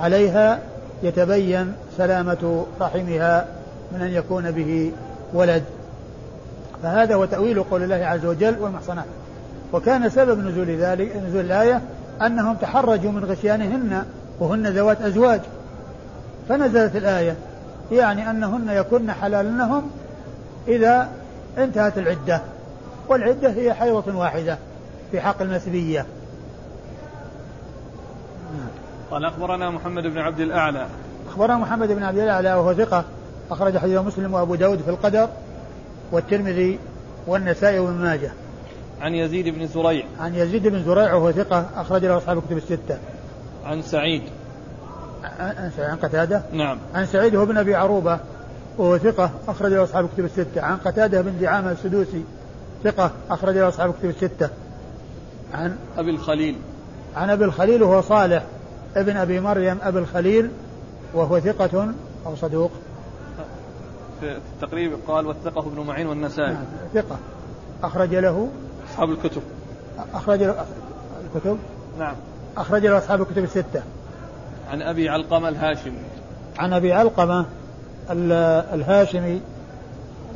[0.00, 0.58] عليها
[1.02, 3.46] يتبين سلامة رحمها
[3.92, 4.92] من أن يكون به
[5.34, 5.62] ولد.
[6.82, 9.04] فهذا هو تأويل قول الله عز وجل والمحصنات.
[9.72, 11.80] وكان سبب نزول ذلك نزول الآية
[12.22, 14.04] أنهم تحرجوا من غشيانهن
[14.40, 15.40] وهن ذوات أزواج.
[16.48, 17.36] فنزلت الآية
[17.92, 19.90] يعني أنهن يكن حلالا لهم
[20.68, 21.08] إذا
[21.58, 22.40] انتهت العدة.
[23.08, 24.58] والعدة هي حيضة واحدة
[25.10, 26.06] في حق المسبية
[29.10, 30.86] قال أخبرنا محمد بن عبد الأعلى.
[31.28, 33.04] أخبرنا محمد بن عبد الأعلى وهو ثقة
[33.50, 35.28] أخرج حديث مسلم وأبو داود في القدر
[36.12, 36.78] والترمذي
[37.26, 38.32] والنسائي وابن ماجه.
[39.00, 40.04] عن يزيد بن زريع.
[40.20, 42.98] عن يزيد بن زريع وهو ثقة أخرج له أصحاب الكتب الستة.
[43.64, 44.22] عن سعيد.
[45.38, 46.78] عن عن قتادة؟ نعم.
[46.94, 48.18] عن سعيد هو بن أبي عروبة
[48.78, 50.62] وهو ثقة أخرج له أصحاب كتب الستة.
[50.62, 52.24] عن قتادة بن دعامة السدوسي
[52.84, 54.48] ثقة أخرج له أصحاب كتب الستة.
[55.54, 56.56] عن أبي الخليل.
[57.16, 58.44] عن أبي الخليل وهو صالح
[58.96, 59.78] ابن أبي مريم.
[59.82, 60.50] أبي الخليل
[61.14, 61.92] وهو ثقة
[62.26, 62.70] أو صدوق.
[64.20, 66.52] في التقريب قال وثقه ابن معين والنسائي.
[66.52, 67.18] نعم ثقة.
[67.82, 68.48] أخرج له
[68.94, 69.42] أصحاب الكتب.
[70.14, 71.58] أخرج الكتب؟
[71.98, 72.14] نعم.
[72.56, 73.82] أخرج له أصحاب الكتب الستة.
[74.70, 75.98] عن أبي علقمة الهاشمي.
[76.58, 77.46] عن أبي علقمة
[78.10, 79.40] الهاشمي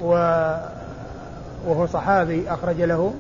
[0.03, 0.11] و
[1.67, 3.15] وهو صحابي أخرج له.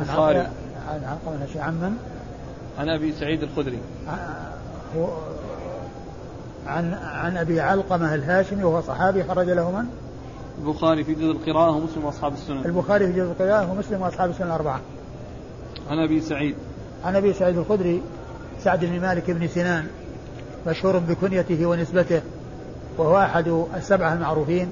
[0.00, 0.38] البخاري.
[0.38, 1.62] عن علقمة الهاشمي.
[1.62, 1.96] عن من؟
[2.78, 3.80] عن أبي سعيد الخدري.
[6.66, 10.07] عن عن أبي علقمة الهاشمي وهو صحابي خرج له من؟
[10.62, 12.64] البخاري في جزء القراءة ومسلم وأصحاب السنن.
[12.64, 14.80] البخاري في جزء القراءة ومسلم وأصحاب السنن الأربعة
[15.90, 16.54] عن أبي سعيد.
[17.04, 18.02] عن أبي سعيد الخدري
[18.60, 19.86] سعد بن مالك بن سنان
[20.66, 22.22] مشهور بكنيته ونسبته
[22.98, 24.70] وهو أحد السبعة المعروفين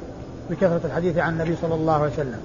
[0.51, 2.41] بكثرة الحديث عن النبي صلى الله عليه وسلم.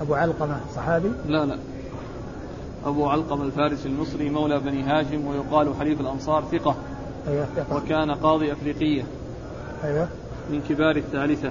[0.00, 1.58] أبو علقمة صحابي؟ لا لا.
[2.86, 6.76] أبو علقمة الفارسي المصري مولى بني هاشم ويقال حليف الأنصار ثقة
[7.28, 7.76] أيوة ثقة.
[7.76, 9.02] وكان قاضي أفريقية.
[9.84, 10.08] أيوة.
[10.50, 11.50] من كبار الثالثة.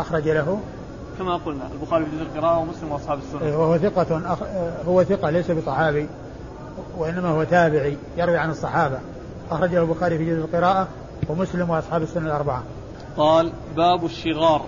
[0.00, 0.60] أخرج له.
[1.18, 3.42] كما قلنا البخاري في جزء القراءة ومسلم وأصحاب السنة.
[3.42, 4.38] أيوة وهو ثقة أخ...
[4.88, 6.08] هو ثقة ليس بصحابي
[6.98, 8.98] وإنما هو تابعي يروي عن الصحابة.
[9.50, 10.88] أخرج له البخاري في جزء القراءة
[11.28, 12.62] ومسلم وأصحاب السنة الأربعة.
[13.16, 14.62] قال باب الشغار.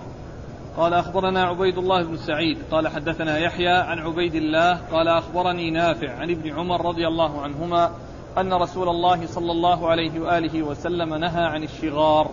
[0.77, 2.57] قال أخبرنا عبيد الله بن سعيد.
[2.71, 4.79] قال حدثنا يحيى عن عبيد الله.
[4.91, 7.91] قال أخبرني نافع عن ابن عمر رضي الله عنهما
[8.37, 12.29] أن رسول الله صلى الله عليه وآله وسلم نهى عن الشغار.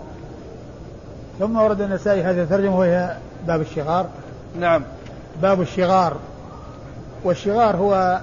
[1.40, 4.06] ثم ورد النسائي هذه الترجمة وهي باب الشغار.
[4.60, 4.82] نعم.
[5.42, 6.16] باب الشغار.
[7.24, 8.20] والشغار هو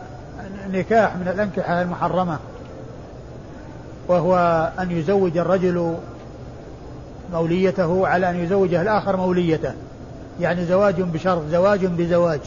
[0.72, 2.38] نكاح من الأنكحة المحرمة.
[4.08, 4.36] وهو
[4.80, 5.96] أن يزوج الرجل
[7.34, 9.74] موليته على أن يزوجه الآخر موليته.
[10.40, 12.40] يعني زواج بشرط زواج بزواج.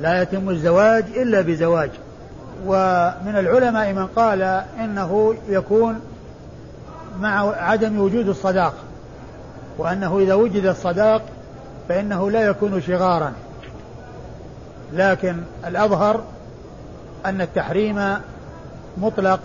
[0.00, 1.90] لا يتم الزواج إلا بزواج.
[2.66, 4.42] ومن العلماء من قال
[4.80, 6.00] إنه يكون
[7.20, 8.74] مع عدم وجود الصداق.
[9.78, 11.22] وأنه إذا وجد الصداق
[11.88, 13.32] فإنه لا يكون شغارا.
[14.92, 16.22] لكن الأظهر
[17.26, 18.14] أن التحريم
[18.98, 19.40] مطلق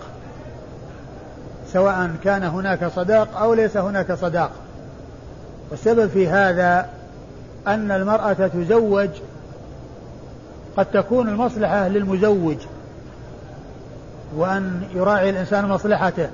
[1.72, 4.50] سواء كان هناك صداق أو ليس هناك صداق.
[5.70, 6.88] والسبب في هذا
[7.66, 9.10] أن المرأة تزوج
[10.76, 12.56] قد تكون المصلحة للمزوج
[14.36, 16.28] وأن يراعي الإنسان مصلحته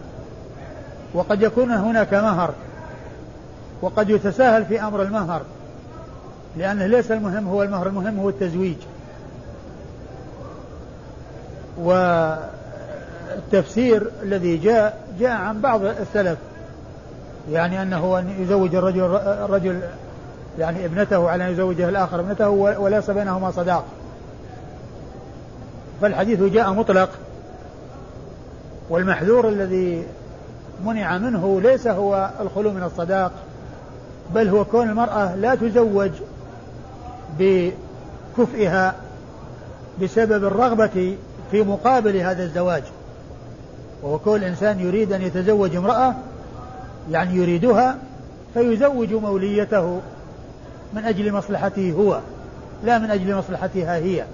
[1.14, 2.54] وقد يكون هناك مهر.
[3.82, 5.42] وقد يتساهل في أمر المهر
[6.56, 8.76] لأنه ليس المهم هو المهر المهم هو التزويج.
[13.52, 16.38] والتفسير الذي جاء جاء عن بعض السلف
[17.50, 19.80] يعني أنه أن يزوج الرجل الرجل
[20.58, 23.84] يعني ابنته على أن يزوجها الآخر ابنته وليس بينهما صداق.
[26.00, 27.10] فالحديث جاء مطلق
[28.90, 30.06] والمحذور الذي
[30.84, 33.32] منع منه ليس هو الخلو من الصداق.
[34.34, 36.10] بل هو كون المرأة لا تزوج
[37.38, 38.94] بكفئها
[40.02, 41.16] بسبب الرغبة
[41.50, 42.82] في مقابل هذا الزواج.
[44.02, 46.14] وهو كون الإنسان يريد أن يتزوج امرأة
[47.10, 47.96] يعني يريدها
[48.54, 50.00] فيزوج موليته
[50.94, 52.20] من أجل مصلحته هو
[52.84, 54.24] لا من أجل مصلحتها هي.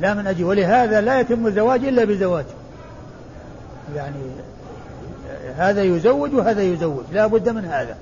[0.00, 2.44] لا من أجل ولهذا لا يتم الزواج إلا بزواج.
[3.96, 4.16] يعني
[5.56, 7.96] هذا يزوج وهذا يزوج لا بد من هذا.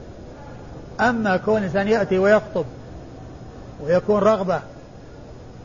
[1.00, 2.64] أما كون إنسان يأتي ويخطب
[3.84, 4.60] ويكون رغبة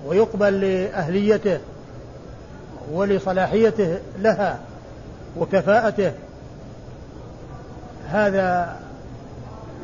[0.06, 1.60] ويقبل لأهليته
[2.92, 4.60] ولصلاحيته لها
[5.38, 6.12] وكفاءته
[8.10, 8.76] هذا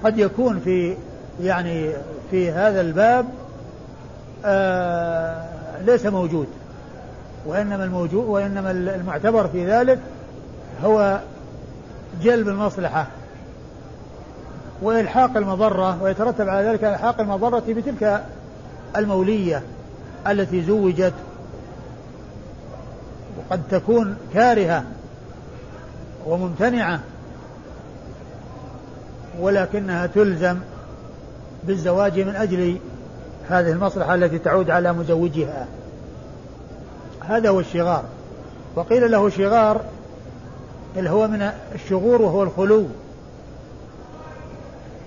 [0.03, 0.97] قد يكون في
[1.41, 1.91] يعني
[2.31, 3.25] في هذا الباب
[4.45, 5.45] آه
[5.85, 6.47] ليس موجود.
[7.45, 9.99] وإنما الموجود وإنما المعتبر في ذلك
[10.83, 11.19] هو
[12.21, 13.07] جلب المصلحة.
[14.81, 18.23] وإلحاق المضرة ويترتب على ذلك إلحاق المضرة بتلك
[18.97, 19.61] المولية
[20.27, 21.13] التي زوجت
[23.37, 24.83] وقد تكون كارهة
[26.25, 26.99] وممتنعة
[29.39, 30.57] ولكنها تلزم
[31.63, 32.77] بالزواج من أجل
[33.49, 35.67] هذه المصلحة التي تعود على مزوجها.
[37.27, 38.03] هذا هو الشغار.
[38.75, 39.81] وقيل له شغار
[40.97, 42.85] اللي هو من الشغور وهو الخلو.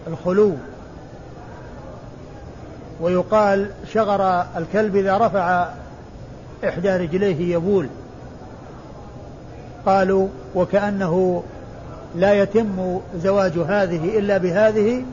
[0.09, 0.53] الخلو.
[3.01, 5.69] ويقال شغر الكلب إذا رفع
[6.65, 7.89] إحدى رجليه يبول.
[9.87, 11.43] قالوا وكأنه
[12.17, 15.05] لا يتم زواج هذه إلا بهذه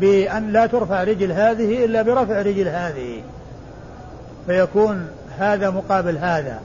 [0.00, 3.22] بأن لا ترفع رجل هذه إلا برفع رجل هذه.
[4.46, 6.60] فيكون هذا مقابل هذا.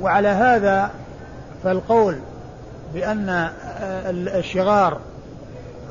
[0.00, 0.90] وعلى هذا
[1.64, 2.16] فالقول
[2.94, 3.50] بأن
[4.10, 4.98] الشغار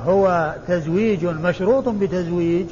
[0.05, 2.65] هو تزويج مشروط بتزويج.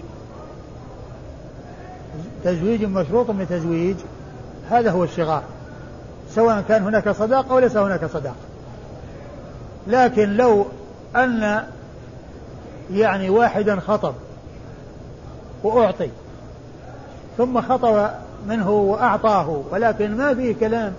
[2.43, 3.95] تزويج مشروط بتزويج.
[4.69, 5.43] هذا هو الشغار.
[6.35, 8.35] سواء كان هناك صداقة أو ليس هناك صداقة.
[9.87, 10.65] لكن لو
[11.15, 11.63] أن
[12.91, 14.13] يعني واحدا خطب
[15.63, 16.09] وأعطي
[17.37, 18.09] ثم خطب
[18.47, 20.93] منه وأعطاه ولكن ما فيه كلام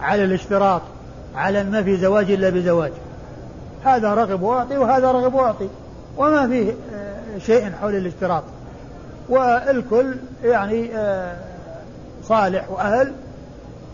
[0.00, 0.82] على الاشتراط
[1.36, 2.92] على ما في زواج إلا بزواج.
[3.84, 5.68] هذا رغب وأعطي وهذا رغب وأعطي.
[6.16, 8.42] وما فيه آه، شيء حول الاشتراط.
[9.28, 11.36] والكل يعني آه،
[12.24, 13.12] صالح وأهل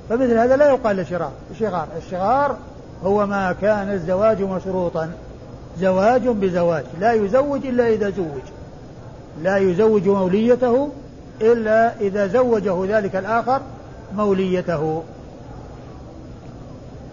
[0.09, 1.33] فمثل هذا لا يقال لشغار.
[1.59, 2.57] شغار الشغار
[3.05, 5.11] هو ما كان الزواج مشروطا.
[5.79, 6.85] زواج بزواج.
[7.00, 8.42] لا يزوج إلا إذا زوج.
[9.42, 10.90] لا يزوج موليته
[11.40, 13.61] إلا إذا زوجه ذلك الآخر
[14.16, 15.03] موليته.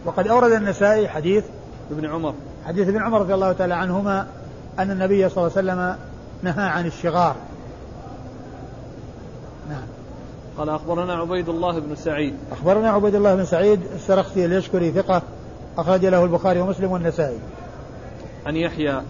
[0.08, 1.44] وقد أورد النسائي حديث
[1.92, 2.34] ابن عمر.
[2.66, 4.28] حديث ابن عمر رضي الله تعالى عنهما
[4.80, 5.98] أن النبي صلى الله عليه وسلم
[6.44, 7.36] نهى عن الشغار.
[9.70, 9.84] نعم.
[10.58, 12.36] قال أخبرنا عبيد الله بن سعيد.
[12.52, 15.22] أخبرنا عبيد الله بن سعيد السرخسي اليشكري ثقة
[15.78, 17.40] أخرج له البخاري ومسلم والنسائي.
[18.46, 19.02] عن يحيى.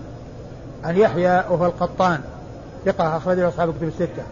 [0.84, 2.22] عن يحيى وهو القطان.
[2.86, 4.24] ثقة أخرج له أصحاب كتب الستة.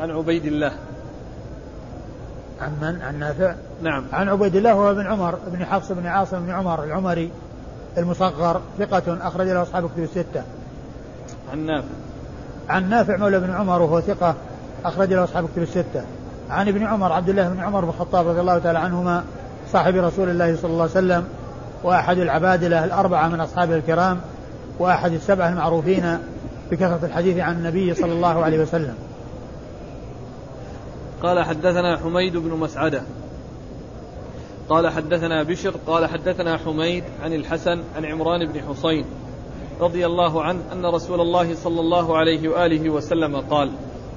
[0.00, 0.72] عن عبيد الله.
[2.60, 6.40] عن من؟ عن نافع؟ نعم عن عبيد الله وهو بن عمر بن حفص بن عاصم
[6.40, 7.30] بن عمر العمري
[7.98, 10.42] المصغر ثقة أخرج له أصحاب كتب الستة.
[11.52, 11.88] عن نافع
[12.68, 14.34] عن نافع مولى بن عمر وهو ثقة
[14.84, 16.02] أخرج له أصحاب كتب الستة.
[16.50, 19.24] عن ابن عمر عبد الله بن عمر بن الخطاب رضي الله تعالى عنهما
[19.72, 21.24] صاحب رسول الله صلى الله عليه وسلم
[21.84, 24.20] وأحد العبادلة الأربعة من أصحابه الكرام
[24.78, 26.18] وأحد السبعة المعروفين
[26.70, 28.94] بكثرة الحديث عن النبي صلى الله عليه وسلم.
[31.22, 33.02] قال حدثنا حميد بن مسعدة.
[34.68, 39.04] قال حدثنا بشر قال حدثنا حميد عن الحسن عن عمران بن حصين
[39.80, 43.70] رضي الله عنه أن رسول الله صلى الله عليه وآله وسلم قال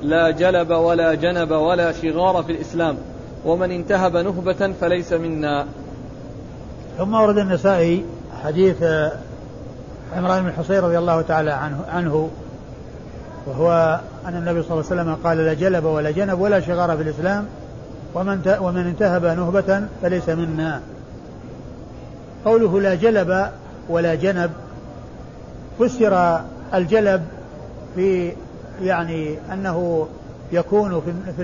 [0.04, 2.98] لا جلب ولا جنب ولا شغار في الإسلام
[3.46, 5.68] ومن انتهب نهبة فليس منا.
[6.98, 8.06] ثم ورد النسائي
[8.44, 8.84] حديث
[10.16, 12.30] عمران بن حصين رضي الله تعالى عنه, عنه
[13.46, 17.04] وهو أن النبي صلى الله عليه وسلم قال لا جلب ولا جنب ولا شغار في
[17.04, 17.46] الإسلام
[18.16, 20.82] ومن ومن انتهب نهبة فليس منا.
[22.46, 23.50] قوله لا جلب
[23.90, 24.52] ولا جنب
[25.80, 26.42] فسر
[26.74, 27.22] الجلب
[27.96, 28.34] في
[28.82, 30.08] يعني أنه
[30.52, 31.44] يكون في في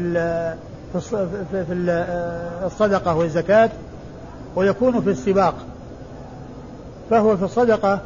[1.00, 1.74] في, في
[2.66, 3.70] الصدقة والزكاة
[4.56, 5.56] ويكون في السباق.
[7.10, 8.00] فهو في الصدقة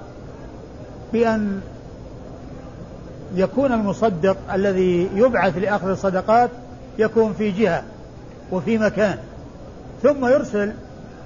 [1.13, 1.61] بأن
[3.35, 6.49] يكون المصدق الذي يبعث لأخذ الصدقات
[6.99, 7.83] يكون في جهة
[8.51, 9.17] وفي مكان
[10.03, 10.73] ثم يرسل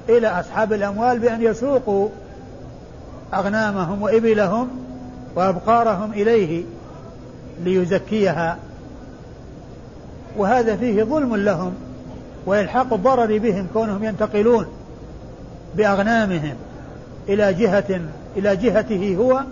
[0.10, 2.10] إلى أصحاب الأموال بأن يسوقوا
[3.34, 4.70] أغنامهم وإبلهم
[5.36, 6.64] وأبقارهم إليه
[7.64, 8.58] ليزكيها.
[10.38, 11.74] وهذا فيه ظلم لهم
[12.46, 14.68] وإلحاق الضرر بهم كونهم ينتقلون
[15.76, 16.56] بأغنامهم
[17.30, 18.02] إلى جهة
[18.38, 19.44] إلى جهته هو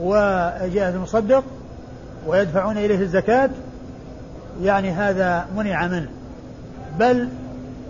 [0.00, 1.44] وجهة المصدق
[2.26, 3.50] ويدفعون إليه الزكاة
[4.62, 6.08] يعني هذا منع منه.
[6.98, 7.28] بل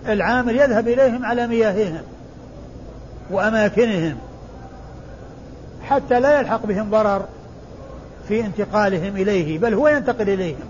[0.07, 2.01] العامل يذهب إليهم على مياههم
[3.31, 4.15] وأماكنهم
[5.83, 7.25] حتى لا يلحق بهم ضرر
[8.27, 10.65] في انتقالهم إليه بل هو ينتقل إليهم.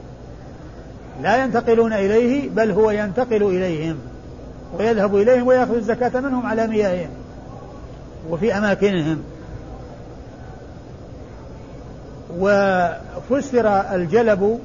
[1.22, 3.98] لا ينتقلون إليه بل هو ينتقل إليهم.
[4.78, 7.10] ويذهب إليهم ويأخذ الزكاة منهم على مياههم
[8.30, 9.24] وفي أماكنهم.
[12.40, 14.60] وفسر الجلب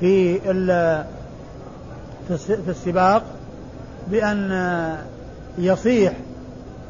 [0.00, 0.38] في
[2.28, 3.22] في السباق
[4.10, 4.96] بأن
[5.58, 6.12] يصيح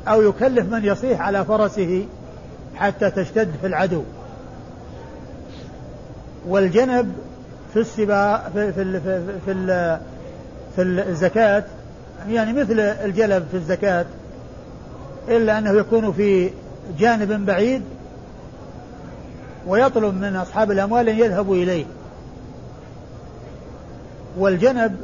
[0.08, 2.06] أو يكلف من يصيح على فرسه
[2.76, 4.02] حتى تشتد في العدو.
[6.48, 7.12] والجنب
[7.72, 9.98] في السباق في في في, في,
[10.76, 11.64] في الزكاة
[12.28, 14.06] يعني مثل الجلب في الزكاة
[15.28, 16.50] إلا أنه يكون في
[16.98, 17.82] جانب بعيد
[19.66, 21.84] ويطلب من أصحاب الأموال أن يذهبوا إليه.
[24.38, 24.96] والجنب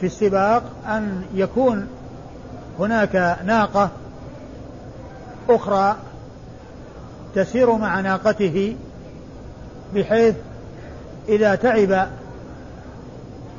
[0.00, 1.86] في السباق أن يكون
[2.78, 3.90] هناك ناقة
[5.48, 5.96] أخرى
[7.34, 8.76] تسير مع ناقته
[9.94, 10.34] بحيث
[11.28, 12.08] إذا تعب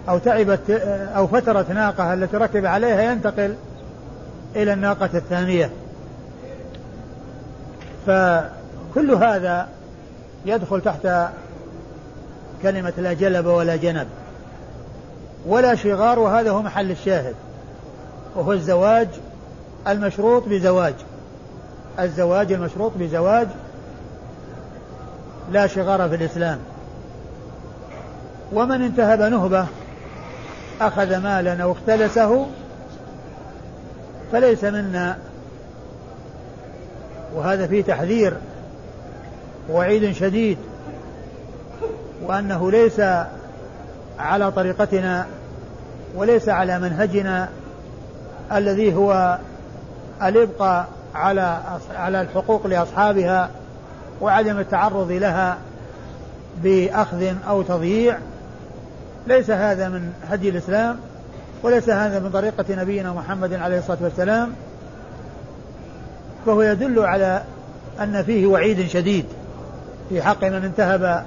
[0.10, 0.70] أو تعبت
[1.16, 3.56] أو فترت ناقة التي ركب عليها ينتقل
[4.56, 5.70] إلى الناقة الثانية.
[8.92, 9.68] فكل هذا
[10.46, 11.08] يدخل تحت
[12.62, 14.08] كلمة لا جلب ولا جنب
[15.46, 17.36] ولا شغار وهذا هو محل الشاهد
[18.36, 19.08] وهو الزواج
[19.88, 20.94] المشروط بزواج.
[22.00, 23.48] الزواج المشروط بزواج
[25.52, 26.60] لا شغار في الإسلام.
[28.54, 29.66] ومن انتهب نهبة
[30.82, 32.48] أخذ مالا أو اختلسه
[34.32, 35.18] فليس منا.
[37.36, 38.34] وهذا فيه تحذير.
[39.72, 40.58] وعيد شديد
[42.24, 43.02] وأنه ليس
[44.20, 45.26] على طريقتنا
[46.16, 47.50] وليس على منهجنا
[48.52, 49.38] الذي هو
[50.24, 51.58] الإبقاء على
[51.96, 53.50] على الحقوق لأصحابها
[54.22, 55.58] وعدم التعرض لها
[56.64, 58.18] بأخذ أو تضييع.
[59.28, 60.98] ليس هذا من هدي الإسلام
[61.64, 64.52] وليس هذا من طريقة نبينا محمد عليه الصلاة والسلام
[66.46, 67.44] فهو يدل على
[68.00, 69.26] أن فيه وعيد شديد.
[70.10, 71.26] في حق من انتهب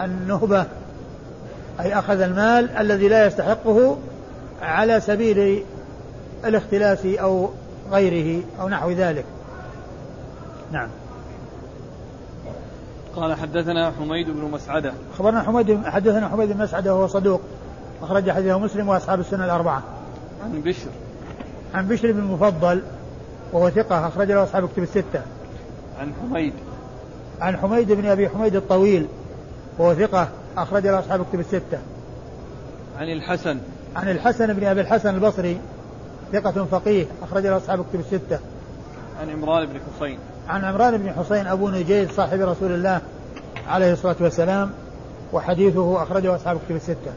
[0.00, 0.66] النهبة
[1.80, 3.96] أي أخذ المال الذي لا يستحقه
[4.62, 5.64] على سبيل
[6.44, 7.50] الاختلاس أو
[7.90, 9.24] غيره أو نحو ذلك.
[10.72, 10.88] نعم.
[13.16, 14.92] قال حدثنا حميد بن مسعدة.
[15.14, 17.40] أخبرنا حميد حدثنا حميد بن مسعدة وهو صدوق
[18.02, 19.82] أخرج حديثه مسلم وأصحاب السنة الأربعة.
[20.44, 20.90] عن بشر.
[21.74, 22.82] عن بشر بن المفضل
[23.52, 25.22] وهو ثقة أخرج له أصحاب كتب الستة.
[26.00, 26.52] عن حميد.
[27.40, 29.06] عن حميد بن أبي حميد الطويل
[29.78, 31.78] وهو ثقة أخرج له أصحاب كتب الستة.
[32.98, 33.58] عن الحسن.
[33.96, 35.60] عن الحسن بن أبي الحسن البصري
[36.32, 38.38] ثقة فقيه أخرج له أصحاب كتب الستة.
[39.20, 40.18] عن عمران بن حسين.
[40.48, 43.00] عن عمران بن حسين أبو نجيد صاحب رسول الله
[43.68, 44.70] عليه الصلاة والسلام
[45.32, 47.12] وحديثه أخرجه أصحاب كتب الستة.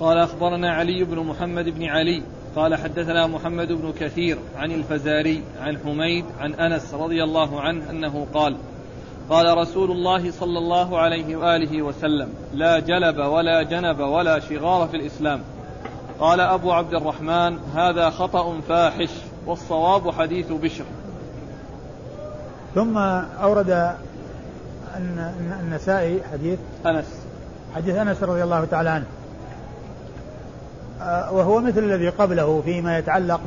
[0.00, 2.22] قال أخبرنا علي بن محمد بن علي
[2.56, 8.26] قال حدثنا محمد بن كثير عن الفزاري عن حميد عن أنس رضي الله عنه أنه
[8.34, 8.56] قال
[9.30, 14.96] قال رسول الله صلى الله عليه وآله وسلم لا جلب ولا جنب ولا شغار في
[14.96, 15.40] الإسلام.
[16.20, 19.10] قال أبو عبد الرحمن هذا خطأ فاحش
[19.46, 20.84] والصواب حديث بشر.
[22.74, 22.98] ثم
[23.42, 23.96] أورد
[25.60, 27.06] النسائي حديث أنس.
[27.74, 29.06] حديث أنس رضي الله تعالى عنه.
[31.32, 33.40] وهو مثل الذي قبله فيما يتعلق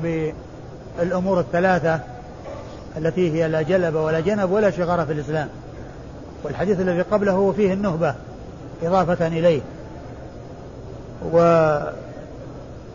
[0.99, 1.99] بالأمور الثلاثة
[2.97, 5.49] التي هي لا جلب ولا جنب ولا شغار في الإسلام.
[6.43, 8.16] والحديث الذي قبله فيه النهبة
[8.84, 9.62] إضافة إليه.
[11.34, 11.38] و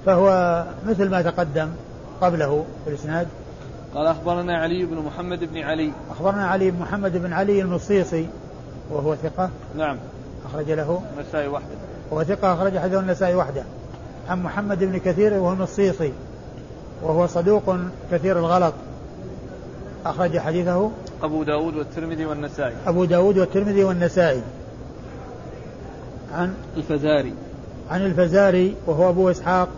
[0.07, 1.69] فهو مثل ما تقدم
[2.21, 3.27] قبله في الإسناد.
[3.95, 5.93] قال أخبرنا علي بن محمد بن علي.
[6.11, 8.27] أخبرنا علي بن محمد بن علي المصيصي
[8.91, 9.51] وهو ثقة.
[9.77, 9.97] نعم.
[10.51, 11.03] أخرج له.
[11.19, 11.77] النسائي وحده.
[12.11, 13.63] وهو ثقة أخرج حديثه النسائي وحده.
[14.29, 16.13] عن محمد بن كثير وهو المصيصي
[17.03, 17.77] وهو صدوق
[18.13, 18.75] كثير الغلط.
[20.07, 20.91] أخرج حديثه
[21.23, 22.75] أبو داود والترمذي والنسائي.
[22.87, 24.43] أبو داود والترمذي والنسائي.
[26.33, 27.35] عن الفزاري.
[27.91, 29.69] عن الفزاري وهو أبو إسحاق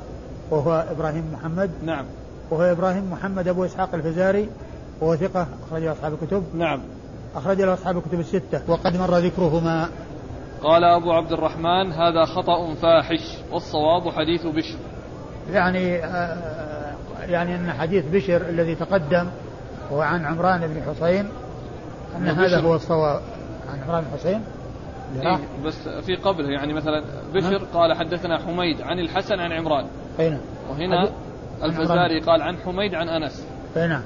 [0.51, 1.70] وهو إبراهيم محمد.
[1.84, 2.05] نعم.
[2.51, 4.49] وهو إبراهيم محمد أبو إسحاق الفزاري
[5.01, 6.45] وهو ثقة أخرج أصحاب الكتب.
[6.55, 6.80] نعم.
[7.36, 9.88] أخرج له أصحاب الكتب الستة وقد مر ذكرهما.
[10.62, 14.78] قال أبو عبد الرحمن هذا خطأ فاحش والصواب حديث بشر.
[15.50, 16.94] يعني آه
[17.28, 19.30] يعني أن حديث بشر الذي تقدم
[19.92, 21.28] هو عن عمران بن حسين
[22.16, 23.20] أن هذا هو الصواب.
[23.72, 24.42] عن عمران بن حسين
[25.22, 27.04] إيه بس في قبله يعني مثلا
[27.34, 29.86] بشر قال حدثنا حميد عن الحسن عن عمران.
[30.20, 30.40] أي نعم.
[30.70, 31.08] وهنا
[31.62, 33.46] الفزاري قال عن حميد عن أنس.
[33.76, 34.02] نعم.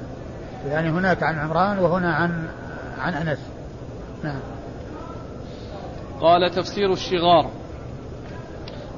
[0.69, 2.49] يعني هناك عن عمران وهنا عن
[2.99, 3.39] عن أنس.
[4.25, 4.41] نعم.
[6.21, 7.51] قال تفسير الشغار.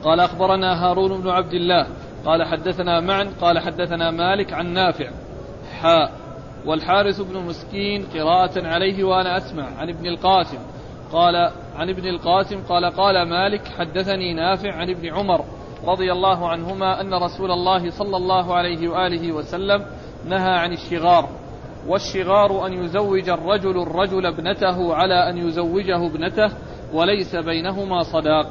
[0.05, 1.87] قال أخبرنا هارون بن عبد الله.
[2.27, 5.11] قال حدثنا معن قال حدثنا مالك عن نافع.
[5.81, 6.13] حاء
[6.67, 9.67] والحارث بن مسكين قراءة عليه وأنا أسمع.
[9.79, 10.59] عن ابن القاسم.
[11.13, 11.37] قال
[11.77, 15.45] عن ابن القاسم قال قال مالك حدثني نافع عن ابن عمر
[15.85, 19.87] رضي الله عنهما أن رسول الله صلى الله عليه وآله وسلم
[20.29, 21.29] نهى عن الشغار.
[21.89, 26.51] والشغار أن يزوج الرجل الرجل ابنته على أن يزوجه ابنته
[26.93, 28.47] وليس بينهما صداق.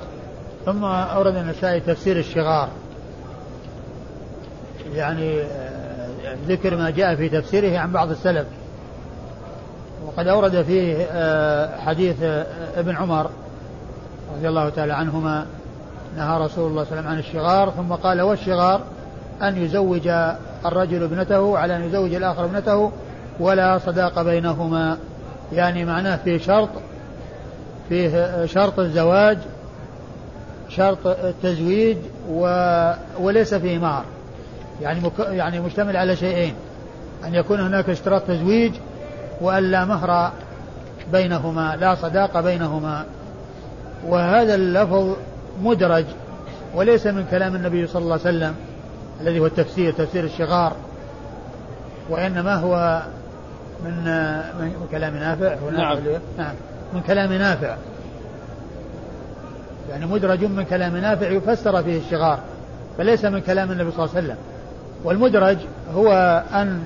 [0.65, 2.69] ثم أورد النسائي تفسير الشغار.
[4.93, 6.07] يعني آه،
[6.47, 8.47] ذكر ما جاء في تفسيره عن بعض السلف.
[10.05, 12.45] وقد أورد فيه آه، حديث آه،
[12.77, 13.29] ابن عمر
[14.35, 15.45] رضي الله تعالى عنهما
[16.17, 18.81] نهى رسول الله صلى الله عليه وسلم عن الشغار ثم قال والشغار
[19.41, 20.07] أن يزوج
[20.65, 22.91] الرجل ابنته على أن يزوج الآخر ابنته
[23.39, 24.97] ولا صداق بينهما.
[25.53, 26.69] يعني معناه في شرط
[27.89, 29.37] فيه شرط الزواج
[30.69, 31.97] شرط التزويج
[32.29, 32.41] و...
[33.19, 34.03] وليس فيه مهر.
[34.81, 35.19] يعني مك...
[35.19, 36.53] يعني مشتمل على شيئين
[37.25, 38.71] أن يكون هناك اشتراط تزويج
[39.41, 40.31] وأن لا مهر
[41.11, 43.05] بينهما لا صداقة بينهما.
[44.07, 45.15] وهذا اللفظ
[45.61, 46.05] مدرج
[46.75, 48.55] وليس من كلام النبي صلى الله عليه وسلم
[49.21, 50.73] الذي هو التفسير تفسير الشغار.
[52.09, 53.01] وإنما هو
[53.85, 54.05] من
[54.59, 55.97] من كلام نافع نعم.
[56.37, 56.55] نعم.
[56.93, 57.75] من كلام نافع.
[59.89, 62.39] يعني مدرج من كلام نافع يفسر فيه الشغار
[62.97, 64.37] فليس من كلام النبي صلى الله عليه وسلم.
[65.03, 65.57] والمدرج
[65.95, 66.83] هو أن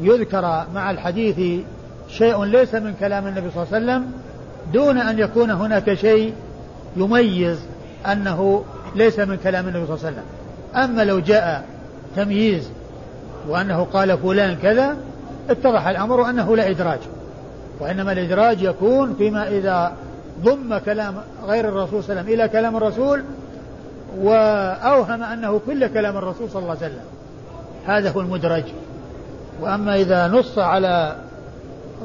[0.00, 1.64] يذكر مع الحديث
[2.08, 4.12] شيء ليس من كلام النبي صلى الله عليه وسلم
[4.72, 6.34] دون أن يكون هناك شيء
[6.96, 7.58] يميز
[8.06, 8.64] أنه
[8.94, 10.24] ليس من كلام النبي صلى الله عليه وسلم.
[10.84, 11.64] أما لو جاء
[12.16, 12.70] تمييز
[13.48, 14.96] وأنه قال فلان كذا
[15.50, 16.98] اتضح الأمر أنه لا إدراج.
[17.80, 19.92] وإنما الإدراج يكون فيما إذا
[20.44, 21.14] ضم كلام
[21.46, 23.22] غير الرسول صلى الله عليه وسلم إلى كلام الرسول
[24.20, 27.04] وأوهم أنه كل كلام الرسول صلى الله عليه وسلم.
[27.86, 28.64] هذا هو المدرج.
[29.60, 31.16] وأما إذا نص على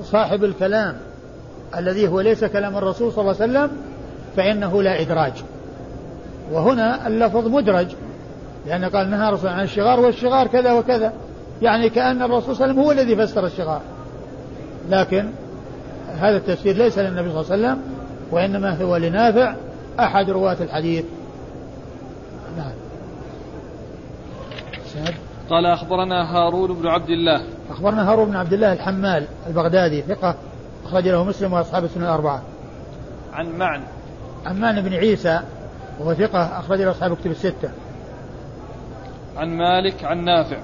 [0.04, 0.96] صاحب الكلام
[1.78, 3.78] الذي هو ليس كلام الرسول صلى الله عليه وسلم
[4.38, 5.34] فإنه لا إدراج.
[6.52, 7.88] وهنا اللفظ مدرج.
[8.68, 11.14] لأن قال نهى الرسول عن الشغار والشغار كذا وكذا.
[11.62, 13.82] يعني كأن الرسول صلى الله عليه وسلم هو الذي فسر الشغار.
[14.90, 15.30] لكن
[16.20, 17.82] هذا التفسير ليس للنبي صلى الله عليه وسلم
[18.32, 19.56] وإنما هو لنافع
[20.00, 21.06] أحد رواة الحديث.
[22.58, 22.72] نعم.
[25.50, 27.42] قال أخبرنا هارون بن عبد الله.
[27.70, 30.36] أخبرنا هارون بن عبد الله الحمال البغدادي ثقة
[30.86, 32.42] أخرج له مسلم وأصحاب السنة الأربعة.
[33.34, 33.82] عن معن.
[34.46, 35.40] عن معن بن عيسى
[36.00, 37.70] وهو ثقة أخرج له أصحاب كتب الستة.
[39.38, 40.58] عن مالك عن نافع.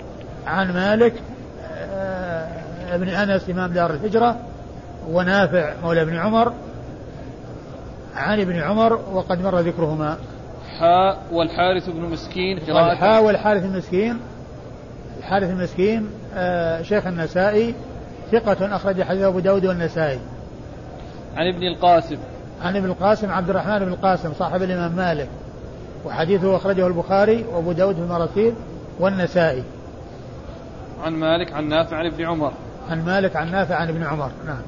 [0.47, 1.13] عن مالك
[1.63, 2.47] آه،
[2.95, 4.35] ابن أنس إمام دار الهجرة.
[5.07, 6.53] ونافع مولى ابن عمر
[8.15, 10.17] عن ابن عمر وقد مر ذكرهما.
[10.79, 12.95] حاء والحارث بن مسكين قراءة.
[12.95, 14.19] حاء والحارث المسكين
[15.19, 17.75] الحارث المسكين آه شيخ النسائي
[18.31, 20.19] ثقة أخرج حديث أبو داود والنسائي.
[21.35, 22.17] عن ابن القاسم.
[22.61, 25.29] عن ابن القاسم عبد الرحمن بن القاسم صاحب الإمام مالك.
[26.05, 28.53] وحديثه أخرجه البخاري وأبو داود في المراسيل
[28.99, 29.63] والنسائي.
[31.03, 32.51] عن مالك عن نافع عن ابن عمر.
[32.89, 34.31] عن مالك عن نافع عن ابن عمر.
[34.45, 34.61] نعم.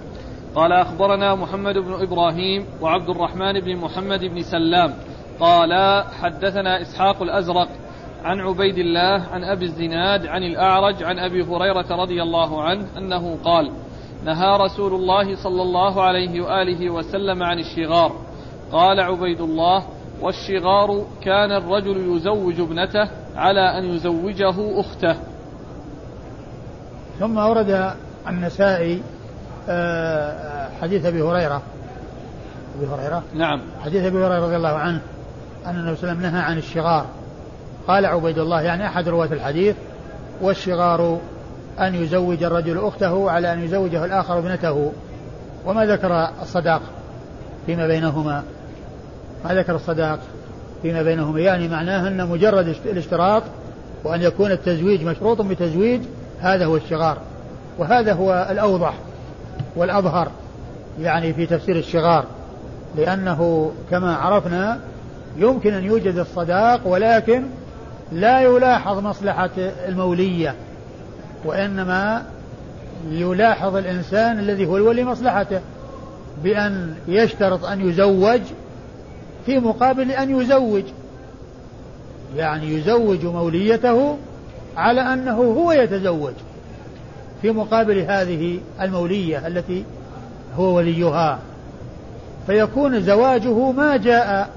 [0.56, 4.94] قال أخبرنا محمد بن إبراهيم وعبد الرحمن بن محمد بن سلام.
[5.40, 7.68] قال حدثنا إسحاق الأزرق
[8.24, 13.38] عن عبيد الله عن أبي الزناد عن الأعرج عن أبي هريرة رضي الله عنه أنه
[13.44, 13.72] قال
[14.26, 18.12] نهى رسول الله صلى الله عليه وآله وسلم عن الشغار.
[18.72, 19.84] قال عبيد الله
[20.22, 25.16] والشغار كان الرجل يزوج ابنته على أن يزوجه أخته.
[27.20, 27.94] ثم ورد
[28.28, 29.04] النسائي
[30.82, 31.62] حديث أبي هريرة.
[32.78, 33.62] أبي هريرة؟ نعم.
[33.86, 35.02] حديث أبي هريرة رضي الله عنه
[35.66, 37.06] أن النبي صلى الله عليه وسلم نهى عن الشغار.
[37.88, 39.76] قال عبيد الله يعني أحد رواة الحديث
[40.42, 41.20] والشغار
[41.80, 44.92] أن يزوج الرجل أخته على أن يزوجه الآخر ابنته.
[45.66, 46.82] وما ذكر الصداق
[47.66, 48.44] فيما بينهما؟
[49.46, 50.20] ما ذكر الصداق
[50.82, 53.44] فيما بينهما؟ يعني معناه أن مجرد الاشتراط
[54.04, 56.02] وأن يكون التزويج مشروط بتزويج
[56.42, 57.18] هذا هو الشغار.
[57.78, 58.94] وهذا هو الأوضح.
[59.76, 60.32] والأظهر
[61.02, 62.26] يعني في تفسير الشغار
[62.96, 64.80] لأنه كما عرفنا
[65.38, 67.44] يمكن أن يوجد الصداق ولكن
[68.12, 69.50] لا يلاحظ مصلحة
[69.88, 70.56] المولية
[71.46, 72.24] وإنما
[73.10, 75.60] يلاحظ الإنسان الذي هو الولي مصلحته
[76.44, 78.42] بأن يشترط أن يزوج
[79.46, 80.84] في مقابل أن يزوج.
[82.36, 84.18] يعني يزوج موليته
[84.78, 86.34] على أنه هو يتزوج.
[87.42, 89.84] في مقابل هذه المولية التي
[90.56, 91.40] هو وليها.
[92.48, 94.50] فيكون زواجه ما جاء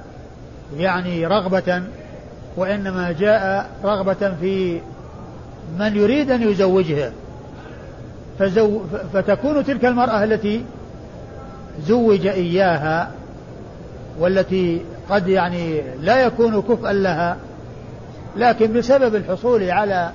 [0.77, 1.83] يعني رغبة
[2.57, 4.81] وإنما جاء رغبة في
[5.79, 7.13] من يريد أن يزوجها
[8.39, 8.81] فزو
[9.13, 10.65] فتكون تلك المرأة التي
[11.87, 13.11] زوج إياها
[14.19, 14.81] والتي
[15.11, 17.37] قد يعني لا يكون كفءا لها
[18.37, 20.11] لكن بسبب الحصول على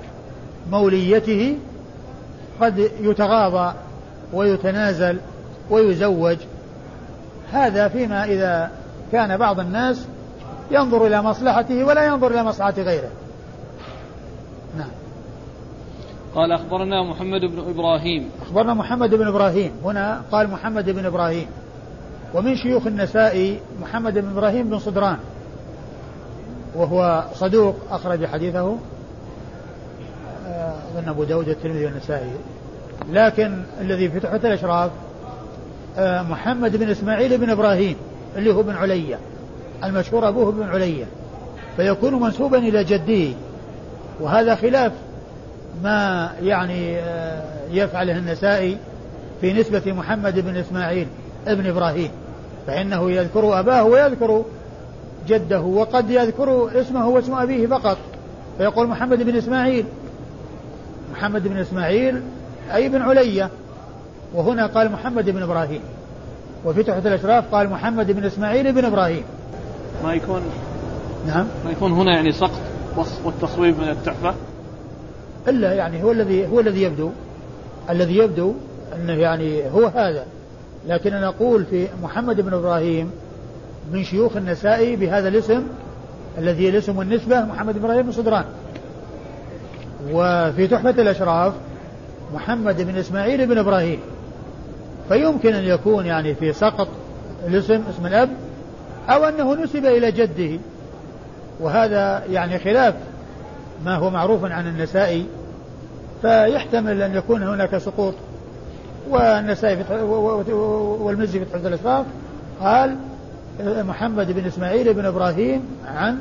[0.70, 1.56] موليته
[2.60, 3.74] قد يتغاضى
[4.32, 5.20] ويتنازل
[5.70, 6.36] ويزوج.
[7.52, 8.70] هذا فيما إذا
[9.12, 10.06] كان بعض الناس
[10.70, 13.10] ينظر إلى مصلحته ولا ينظر إلى مصلحة غيره.
[14.78, 14.90] نعم.
[16.34, 18.30] قال أخبرنا محمد بن إبراهيم.
[18.42, 19.72] أخبرنا محمد بن إبراهيم.
[19.84, 21.46] هنا قال محمد بن إبراهيم.
[22.34, 25.16] ومن شيوخ النسائي محمد بن إبراهيم بن صدران.
[26.74, 28.76] وهو صدوق أخرج حديثه.
[30.94, 32.30] أظن أبو داود الترمذي والنسائي.
[33.12, 34.90] لكن الذي في تحفة الأشراف
[35.98, 37.96] آه، محمد بن إسماعيل بن إبراهيم
[38.36, 39.18] اللي هو بن علية
[39.84, 41.04] المشهور أبوه بن علية
[41.76, 43.36] فيكون منسوبا إلى جده.
[44.20, 44.92] وهذا خلاف
[45.82, 48.76] ما يعني آه، يفعله النسائي
[49.40, 51.06] في نسبة محمد بن إسماعيل
[51.46, 52.10] ابن إبراهيم.
[52.66, 54.44] فإنه يذكر أباه ويذكر
[55.28, 57.98] جده وقد يذكر اسمه واسم أبيه فقط.
[58.58, 59.84] فيقول محمد بن إسماعيل
[61.12, 62.22] محمد بن إسماعيل
[62.74, 63.50] أي بن علية.
[64.34, 65.80] وهنا قال محمد بن إبراهيم.
[66.64, 69.22] وفي تحفة الأشراف قال محمد بن إسماعيل بن إبراهيم.
[70.04, 70.42] ما يكون
[71.26, 71.46] نعم.
[71.64, 72.60] ما يكون هنا يعني سقط
[73.24, 74.34] والتصويب من التحفة؟
[75.48, 77.10] إلا يعني هو الذي هو الذي يبدو.
[77.90, 78.54] الذي يبدو
[78.96, 80.24] أنه يعني هو هذا.
[80.88, 83.10] لكن أنا أقول في محمد بن إبراهيم
[83.92, 85.62] من شيوخ النسائي بهذا الاسم
[86.38, 88.44] الذي الاسم النسبة محمد بن إبراهيم بن صدران.
[90.12, 91.52] وفي تحفة الأشراف
[92.34, 94.00] محمد بن إسماعيل بن إبراهيم.
[95.08, 96.88] فيمكن أن يكون يعني في سقط
[97.46, 98.30] الاسم اسم الأب
[99.08, 100.60] أو أنه نسب إلى جده.
[101.60, 102.94] وهذا يعني خلاف
[103.84, 105.26] ما هو معروف عن النسائي
[106.22, 108.14] فيحتمل أن يكون هناك سقوط.
[109.10, 109.84] والنسائي
[111.00, 112.06] والمزي في تحفة الأشراف
[112.60, 112.96] قال
[113.64, 116.18] محمد بن إسماعيل بن إبراهيم عن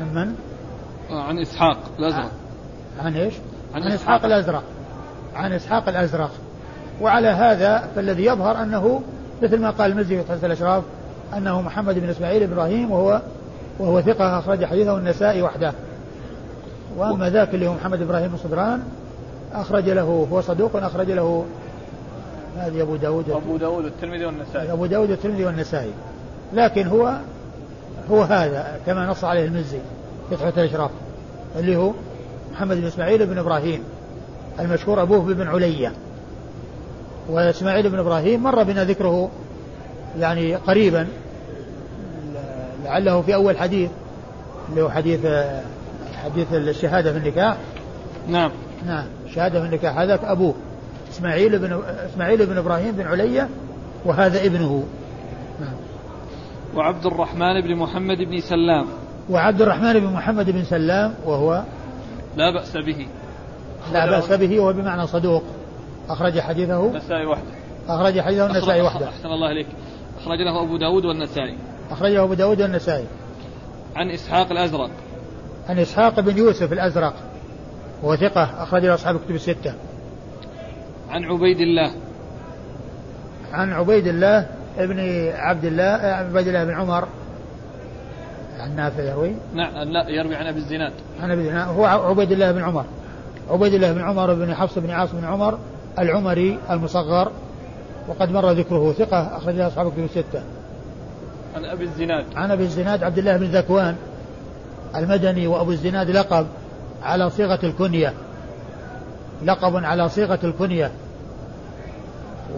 [0.00, 0.34] عن من؟
[1.10, 2.30] عن إسحاق الأزرق
[3.00, 3.34] عن إيش؟
[3.74, 4.24] عن, عن إسحاق.
[4.24, 4.62] الأزرق.
[5.34, 6.30] عن إسحاق الأزرق.
[7.00, 9.02] وعلى هذا فالذي يظهر أنه
[9.42, 10.82] مثل ما قال المزي في تحفة الأشراف
[11.36, 13.20] أنه محمد بن إسماعيل بن إبراهيم وهو
[13.78, 15.72] وهو ثقة أخرج حديثه النسائي وحده.
[16.96, 18.82] وأما ذاك اللي هو محمد إبراهيم بن صدران
[19.52, 21.44] أخرج له هو صدوق أخرج له
[22.58, 23.30] هذه أبو داود.
[23.30, 24.72] أبو داود والترمذي والنسائي.
[24.72, 25.90] أبو داود والترمذي والنسائي.
[26.52, 27.18] لكن هو
[28.10, 29.78] هو هذا كما نص عليه المزي
[30.30, 30.90] في تحفة الإشراف
[31.58, 31.92] اللي هو
[32.54, 33.82] محمد بن إسماعيل بن إبراهيم
[34.60, 35.92] المشهور أبوه بن علية
[37.28, 39.30] وإسماعيل بن إبراهيم مر بنا ذكره
[40.18, 41.06] يعني قريبا
[42.84, 43.90] لعله في أول حديث
[44.70, 45.20] اللي هو حديث
[46.24, 47.56] حديث الشهادة في النكاح.
[48.28, 48.50] نعم.
[48.86, 50.54] نعم شهادة في النكاح هذاك أبوه.
[51.10, 51.82] إسماعيل بن
[52.12, 53.48] إسماعيل بن إبراهيم بن علية
[54.04, 54.84] وهذا ابنه.
[55.60, 55.74] نعم.
[56.76, 58.86] وعبد الرحمن بن محمد بن سلام.
[59.30, 61.62] وعبد الرحمن بن محمد بن سلام وهو
[62.36, 63.06] لا بأس به.
[63.92, 65.42] لا بأس به وهو بمعنى صدوق.
[66.08, 66.86] أخرج حديثه.
[66.86, 67.50] النسائي وحده.
[67.88, 69.08] أخرج حديثه النسائي وحده.
[69.08, 69.66] أحسن الله إليك.
[70.20, 71.56] أخرج له أبو داود والنسائي.
[71.90, 73.04] أخرجه أبو داود والنسائي.
[73.96, 74.90] عن إسحاق الأزرق.
[75.68, 77.14] عن إسحاق بن يوسف الأزرق.
[78.02, 78.62] وهو ثقة.
[78.62, 79.74] أخرج له أصحاب الكتب الستة.
[81.10, 81.90] عن عبيد الله.
[83.52, 84.46] عن عبيد الله
[84.78, 87.08] ابن عبد الله عبيد الله بن عمر.
[88.64, 90.92] عن نافع يروي نعم لا يروي عن أبي الزناد
[91.22, 92.84] عن أبي الزناد هو عبيد الله بن عمر
[93.50, 95.58] عبيد الله بن عمر بن حفص بن عاصم بن عمر
[95.98, 97.32] العمري المصغر
[98.08, 100.42] وقد مر ذكره ثقة أخرج أصحاب الكتب الستة.
[101.56, 102.24] عن أبي الزناد.
[102.36, 103.96] عن أبي الزناد عبد الله بن ذكوان
[104.96, 106.46] المدني وأبو الزناد لقب
[107.02, 108.12] على صيغة الكنية.
[109.44, 110.90] لقب على صيغة الكنية.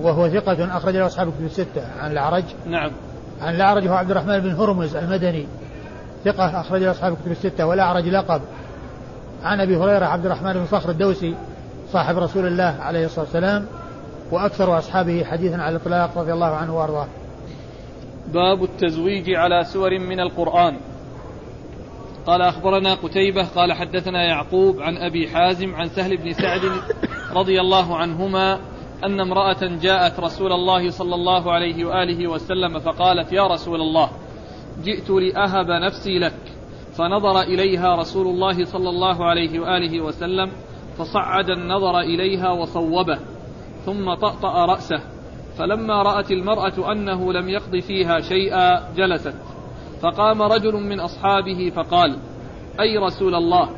[0.02, 2.44] وهو ثقة أخرج له أصحاب الكتب الستة عن الأعرج.
[2.66, 2.90] نعم.
[3.40, 5.46] عن الأعرج هو عبد الرحمن بن هرمز المدني
[6.26, 8.40] ثقة أخرج له أصحاب الكتب الستة والأعرج لقب.
[9.44, 11.34] عن أبي هريرة عبد الرحمن بن صخر الدوسي
[11.92, 13.66] صاحب رسول الله عليه الصلاة والسلام
[14.30, 17.06] وأكثر أصحابه حديثا على الإطلاق رضي الله عنه وأرضاه
[18.32, 20.76] باب التزويج على سور من القرآن
[22.26, 26.60] قال أخبرنا قتيبة قال حدثنا يعقوب عن أبي حازم عن سهل بن سعد
[27.32, 28.58] رضي الله عنهما
[29.04, 34.10] أن امرأة جاءت رسول الله صلى الله عليه وآله وسلم فقالت يا رسول الله
[34.84, 36.34] جئت لأهب نفسي لك.
[36.98, 40.50] فنظر إليها رسول الله صلى الله عليه وآله وسلم
[40.98, 43.18] فصعد النظر إليها وصوبه
[43.86, 45.00] ثم طأطأ رأسه.
[45.58, 49.34] فلما رأت المرأة أنه لم يقض فيها شيئا جلست.
[50.02, 52.18] فقام رجل من أصحابه فقال
[52.80, 53.70] أي رسول الله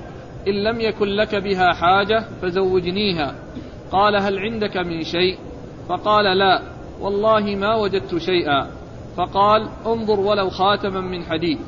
[0.48, 3.34] إن لم يكن لك بها حاجة فزوجنيها.
[3.92, 5.38] قال هل عندك من شيء؟
[5.88, 6.62] فقال لا
[7.00, 8.77] والله ما وجدت شيئا.
[9.18, 11.58] فقال انظر ولو خاتما من حديد.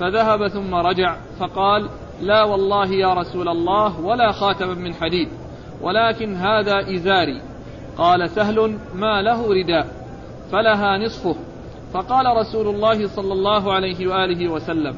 [0.00, 1.88] فذهب ثم رجع فقال
[2.20, 5.28] لا والله يا رسول الله ولا خاتما من حديد
[5.82, 7.42] ولكن هذا إزاري.
[7.98, 9.86] قال سهل ما له رداء
[10.52, 11.36] فلها نصفه.
[11.92, 14.96] فقال رسول الله صلى الله عليه وآله وسلم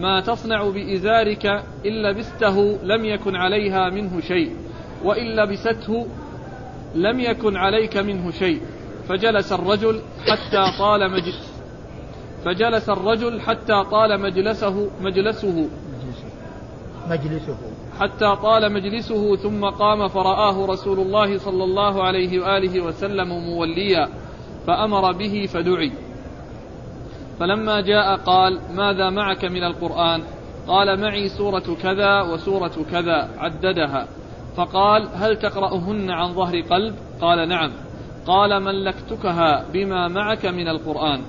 [0.00, 1.46] ما تصنع بإزارك
[1.86, 4.56] ان لبسته لم يكن عليها منه شيء
[5.04, 6.06] وان لبسته
[6.94, 8.60] لم يكن عليك منه شيء.
[9.08, 11.56] فجلس الرجل حتى طال مجلس
[12.44, 15.68] فجلس الرجل حتى طال مجلسه مجلسه.
[17.10, 17.56] مجلسه.
[18.00, 24.08] حتى طال مجلسه ثم قام فرآه رسول الله صلى الله عليه وآله وسلم موليا
[24.66, 25.92] فأمر به فدعي.
[27.40, 30.22] فلما جاء قال ماذا معك من القرآن؟
[30.68, 34.06] قال معي سورة كذا وسورة كذا عددها.
[34.56, 37.72] فقال هل تقرأهن عن ظهر قلب؟ قال نعم.
[38.26, 41.22] قال ملكتكها بما معك من القرآن.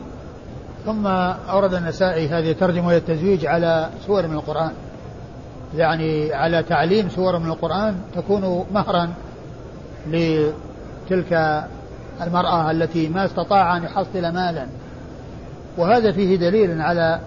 [0.85, 1.07] ثم
[1.49, 4.71] أورد النسائي هذه الترجمة والتزويج على سور من القرآن.
[5.75, 9.13] يعني على تعليم سور من القرآن تكون مهرا
[10.07, 11.63] لتلك
[12.21, 14.67] المرأة التي ما استطاع أن يحصل مالا.
[15.77, 17.19] وهذا فيه دليل على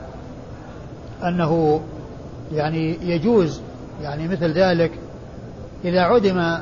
[1.22, 1.80] أنه
[2.52, 3.60] يعني يجوز
[4.02, 4.92] يعني مثل ذلك
[5.84, 6.58] إذا عدم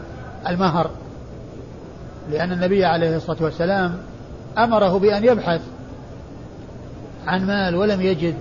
[0.48, 0.90] المهر
[2.30, 3.98] لأن النبي عليه الصلاة والسلام
[4.58, 5.60] أمره بأن يبحث
[7.26, 8.34] عن مال ولم يجد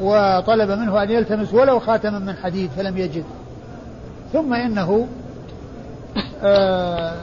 [0.00, 3.24] وطلب منه أن يلتمس ولو خاتما من حديد فلم يجد.
[4.32, 5.08] ثم إنه
[6.42, 7.14] آه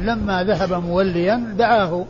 [0.00, 2.04] لما ذهب موليا دعاه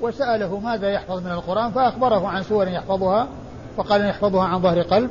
[0.00, 3.28] وسأله ماذا يحفظ من القرآن فأخبره عن سور يحفظها
[3.76, 5.10] وقال يحفظها عن ظهر قلب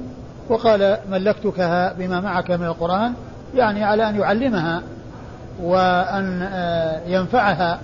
[0.49, 3.13] وقال ملكتكها بما معك من القرآن
[3.55, 4.81] يعني على أن يعلمها.
[5.62, 7.80] وأن آه، ينفعها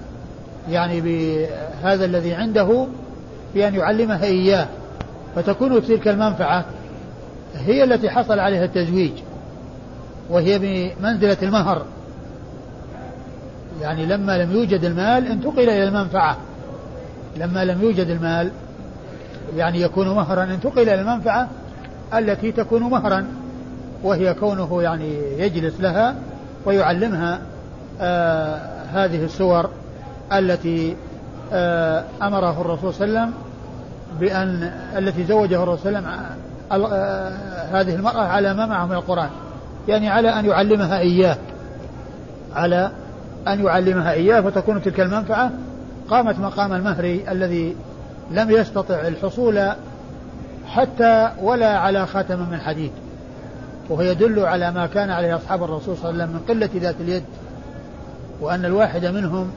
[0.69, 2.87] يعني بهذا الذي عنده
[3.55, 4.67] بأن يعلمها إياه
[5.35, 6.65] فتكون تلك المنفعة
[7.55, 9.11] هي التي حصل عليها التزويج
[10.29, 11.85] وهي بمنزلة المهر.
[13.81, 16.37] يعني لما لم يوجد المال انتقل إلى المنفعة.
[17.37, 18.51] لما لم يوجد المال
[19.55, 21.49] يعني يكون مهرا انتقل إلى المنفعة
[22.13, 23.27] التي تكون مهرا
[24.03, 26.15] وهي كونه يعني يجلس لها
[26.65, 27.41] ويعلمها
[28.01, 28.59] آه
[28.93, 29.69] هذه السور
[30.33, 30.95] التي
[31.53, 33.33] آه أمره الرسول صلى الله عليه وسلم
[34.19, 38.95] بأن التي زوجه الرسول صلى الله عليه وسلم آه هذه المرأة على ما معه من
[38.95, 39.29] القرآن.
[39.87, 41.37] يعني على أن يعلمها إياه.
[42.55, 42.91] على
[43.47, 45.51] أن يعلمها إياه فتكون تلك المنفعة.
[46.09, 47.75] قامت مقام المهر الذي
[48.31, 49.71] لم يستطع الحصول
[50.67, 52.91] حتى ولا على خاتم من حديد.
[53.89, 56.95] وهو يدل على ما كان عليه أصحاب الرسول صلى الله عليه وسلم من قلة ذات
[57.01, 57.23] اليد.
[58.41, 59.51] وأن الواحد منهم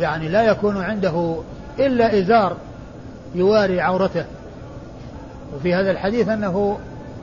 [0.00, 1.36] يعني لا يكون عنده
[1.78, 2.56] إلا إزار
[3.34, 4.24] يواري عورته.
[5.56, 6.78] وفي هذا الحديث أنه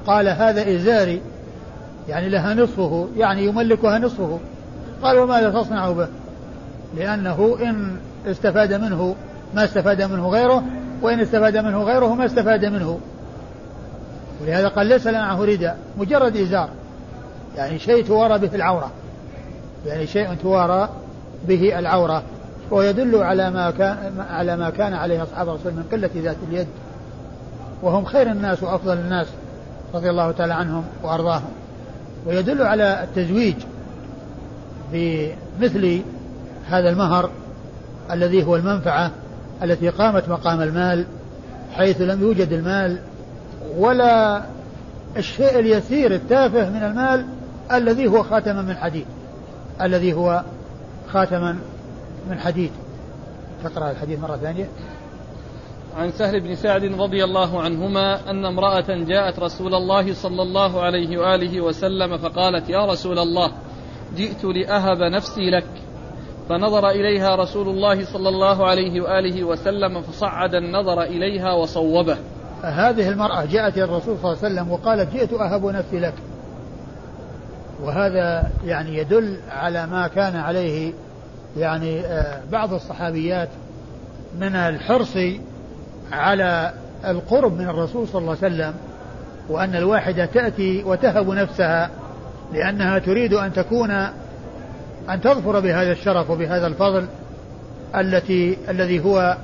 [0.08, 1.22] قال هذا إزاري
[2.10, 4.40] يعني لها نصفه يعني يملكها نصفه.
[5.04, 6.08] قال وماذا تصنع به؟
[6.98, 9.16] لأنه إن استفاد منه
[9.56, 10.64] ما استفاد منه غيره
[11.02, 13.00] وإن استفاد منه غيره ما استفاد منه.
[14.42, 16.70] ولهذا قال ليس معه رداء مجرد إزار
[17.58, 18.92] يعني شيء توارى به العورة.
[19.86, 20.90] يعني شيء توارى
[21.48, 22.24] به العورة
[22.72, 26.68] ويدل على ما كان على ما كان عليه أصحاب الرسول من قلة ذات اليد.
[27.84, 29.28] وهم خير الناس وأفضل الناس
[29.94, 31.52] رضي الله تعالى عنهم وأرضاهم.
[32.26, 33.56] ويدل على التزويج
[34.94, 36.02] بمثل
[36.70, 37.30] هذا المهر
[38.12, 39.12] الذي هو المنفعة
[39.64, 41.06] التي قامت مقام المال
[41.76, 42.98] حيث لم يوجد المال
[43.78, 44.42] ولا
[45.18, 47.26] الشيء اليسير التافه من المال
[47.72, 49.06] الذي هو خاتما من حديد.
[49.82, 50.44] الذي هو
[51.08, 51.60] خاتما
[52.30, 52.72] من حديد.
[53.64, 54.70] تقرأ الحديث مرة ثانية.
[55.98, 61.18] عن سهل بن سعد رضي الله عنهما أن امرأة جاءت رسول الله صلى الله عليه
[61.18, 63.52] وآله وسلم فقالت يا رسول الله
[64.16, 65.68] جئت لأهب نفسي لك.
[66.50, 72.18] فنظر إليها رسول الله صلى الله عليه وآله وسلم فصعد النظر إليها وصوبه.
[72.64, 76.14] هذه المرأة جاءت الرسول صلى الله عليه وسلم وقالت جئت أهب نفسي لك.
[77.84, 80.94] وهذا يعني يدل على ما كان عليه
[81.58, 83.50] يعني آه، بعض الصحابيات
[84.40, 85.18] من الحرص
[86.12, 86.74] على
[87.06, 88.74] القرب من الرسول صلى الله عليه وسلم
[89.50, 91.90] وأن الواحدة تأتي وتهب نفسها
[92.54, 93.92] لأنها تريد أن تكون
[95.10, 97.08] أن تظفر بهذا الشرف وبهذا الفضل
[97.96, 99.38] التي الذي هو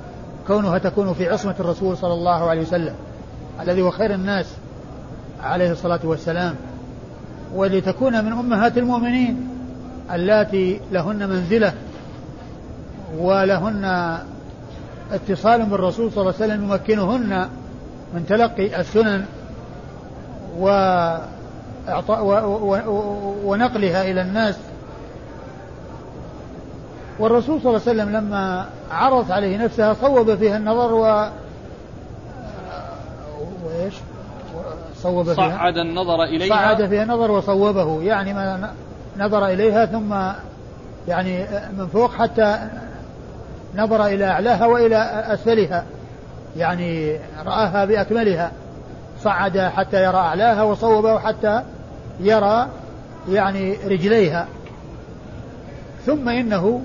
[0.46, 2.94] كونها تكون في عصمة الرسول صلى الله عليه وسلم
[3.60, 4.56] الذي هو خير الناس
[5.42, 6.54] عليه الصلاة والسلام.
[7.54, 9.48] ولتكون من أمهات المؤمنين
[10.12, 11.74] اللاتي لهن منزلة
[13.18, 14.18] ولهن
[15.12, 17.48] اتصال بالرسول صلى الله عليه وسلم يمكنهن
[18.14, 19.24] من تلقي السنن
[20.58, 20.68] و
[23.44, 24.56] ونقلها إلى الناس.
[27.18, 31.28] والرسول صلى الله عليه وسلم لما عرضت عليه نفسها صوب فيها النظر و
[33.64, 33.94] وإيش
[35.06, 35.34] صوب فيها.
[35.34, 36.48] صعد النظر إليها.
[36.48, 38.02] صعد فيها النظر وصوبه.
[38.02, 38.70] يعني ما
[39.18, 40.14] نظر إليها ثم
[41.08, 41.46] يعني
[41.78, 42.58] من فوق حتى
[43.76, 44.96] نظر إلى أعلاها وإلى
[45.32, 45.84] أسفلها.
[46.56, 48.52] يعني رآها بأكملها.
[49.22, 51.62] صعد حتى يرى أعلاها وصوبه حتى
[52.20, 52.68] يرى
[53.28, 54.46] يعني رجليها.
[56.06, 56.80] ثم إنه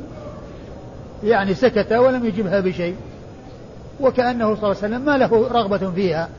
[1.24, 2.96] يعني سكت ولم يجبها بشيء.
[4.02, 6.30] وكأنه صلى الله عليه وسلم ما له رغبة فيها.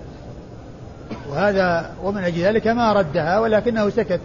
[1.30, 4.20] وهذا ومن أجل ذلك ما ردها ولكنه سكت.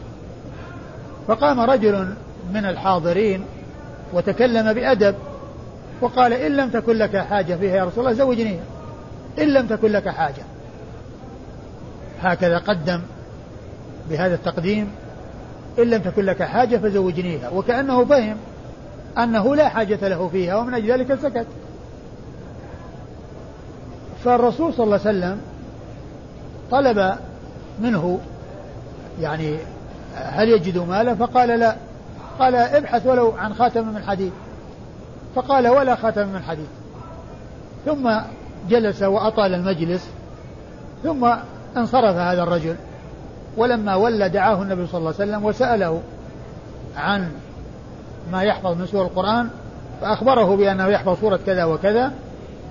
[1.27, 2.13] فقام رجل
[2.53, 3.45] من الحاضرين
[4.13, 5.15] وتكلم بأدب
[6.01, 8.63] وقال إن لم تكن لك حاجة فيها يا رسول الله زوجنيها
[9.39, 10.43] إن لم تكن لك حاجة.
[12.21, 13.01] هكذا قدم
[14.09, 14.91] بهذا التقديم
[15.79, 17.49] إن لم تكن لك حاجة فزوجنيها.
[17.49, 18.38] وكأنه فهم
[19.17, 21.47] أنه لا حاجة له فيها ومن أجل ذلك سكت.
[24.23, 25.41] فالرسول صلى الله عليه وسلم
[26.72, 27.15] طلب
[27.82, 28.20] منه
[29.22, 29.57] يعني
[30.15, 31.76] هل يجد مالا؟ فقال لا.
[32.39, 34.32] قال ابحث ولو عن خاتم من حديد.
[35.36, 36.68] فقال ولا خاتم من حديد.
[37.86, 38.11] ثم
[38.70, 40.09] جلس وأطال المجلس.
[41.03, 41.34] ثم
[41.78, 42.76] انصرف هذا الرجل.
[43.57, 46.01] ولما ولى دعاه النبي صلى الله عليه وسلم وسأله
[46.97, 47.32] عن
[48.32, 49.49] ما يحفظ من سور القرآن
[50.01, 52.11] فأخبره بأنه يحفظ سورة كذا وكذا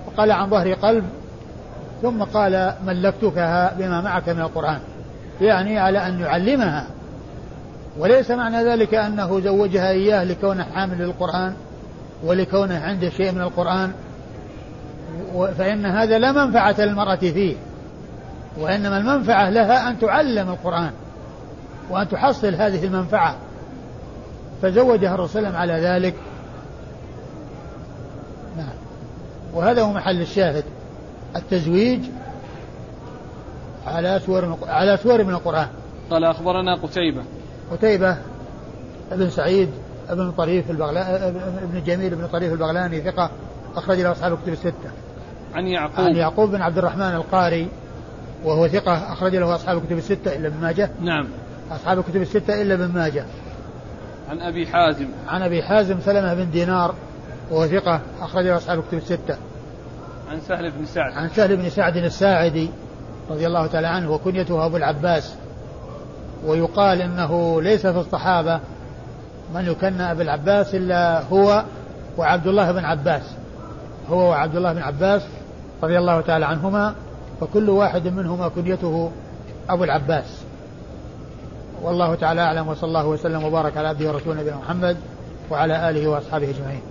[0.07, 1.03] وقال عن ظهر قلب
[2.01, 4.79] ثم قال ملكتكها بما معك من القرآن
[5.41, 6.87] يعني على أن يعلمها.
[7.99, 11.53] وليس معنى ذلك أنه زوجها إياه لكونه حامل للقرآن
[12.23, 13.91] ولكونه عنده شيء من القرآن
[15.57, 17.55] فإن هذا لا منفعة للمرأة فيه
[18.57, 20.91] وإنما المنفعة لها أن تعلم القرآن
[21.89, 23.35] وأن تحصل هذه المنفعة.
[24.61, 26.15] فزوجها الرسول على ذلك.
[28.57, 28.75] نعم.
[29.53, 30.63] وهذا هو محل الشاهد.
[31.37, 32.01] التزويج
[33.87, 35.67] على سور على سور من القرآن
[36.09, 37.23] قال أخبرنا قتيبة
[37.71, 38.17] قتيبة
[39.11, 39.69] ابن سعيد
[40.09, 41.27] ابن طريف البغلاني
[41.63, 43.31] ابن جميل بن طريف البغلاني ثقة
[43.75, 44.91] أخرج له أصحاب الكتب الستة.
[45.53, 47.67] عن يعقوب عن يعقوب بن عبد الرحمن القاري
[48.43, 50.89] وهو ثقة أخرج له أصحاب الكتب الستة إلا ابن ماجه.
[51.01, 51.27] نعم.
[51.71, 53.25] أصحاب الكتب الستة إلا ابن ماجه.
[54.29, 55.07] عن أبي حازم.
[55.27, 56.95] عن أبي حازم سلمة بن دينار
[57.51, 59.37] وهو ثقة أخرج له أصحاب الكتب الستة.
[60.31, 61.13] عن سهل بن سعد.
[61.13, 62.69] عن سهل بن سعد الساعدي
[63.29, 65.35] رضي الله تعالى عنه وكنيته أبو العباس.
[66.45, 68.59] ويقال إنه ليس في الصحابة
[69.53, 71.63] من يكنى ابي العباس إلا هو
[72.17, 73.21] وعبد الله بن عباس.
[74.09, 75.21] هو وعبد الله بن عباس
[75.83, 76.95] رضي الله تعالى عنهما
[77.41, 79.11] فكل واحد منهما كنيته
[79.69, 80.41] أبو العباس.
[81.81, 84.97] والله تعالى أعلم وصلى الله وسلم وبارك على عبده ورسوله نبينا محمد
[85.51, 86.81] وعلى آله وأصحابه أجمعين.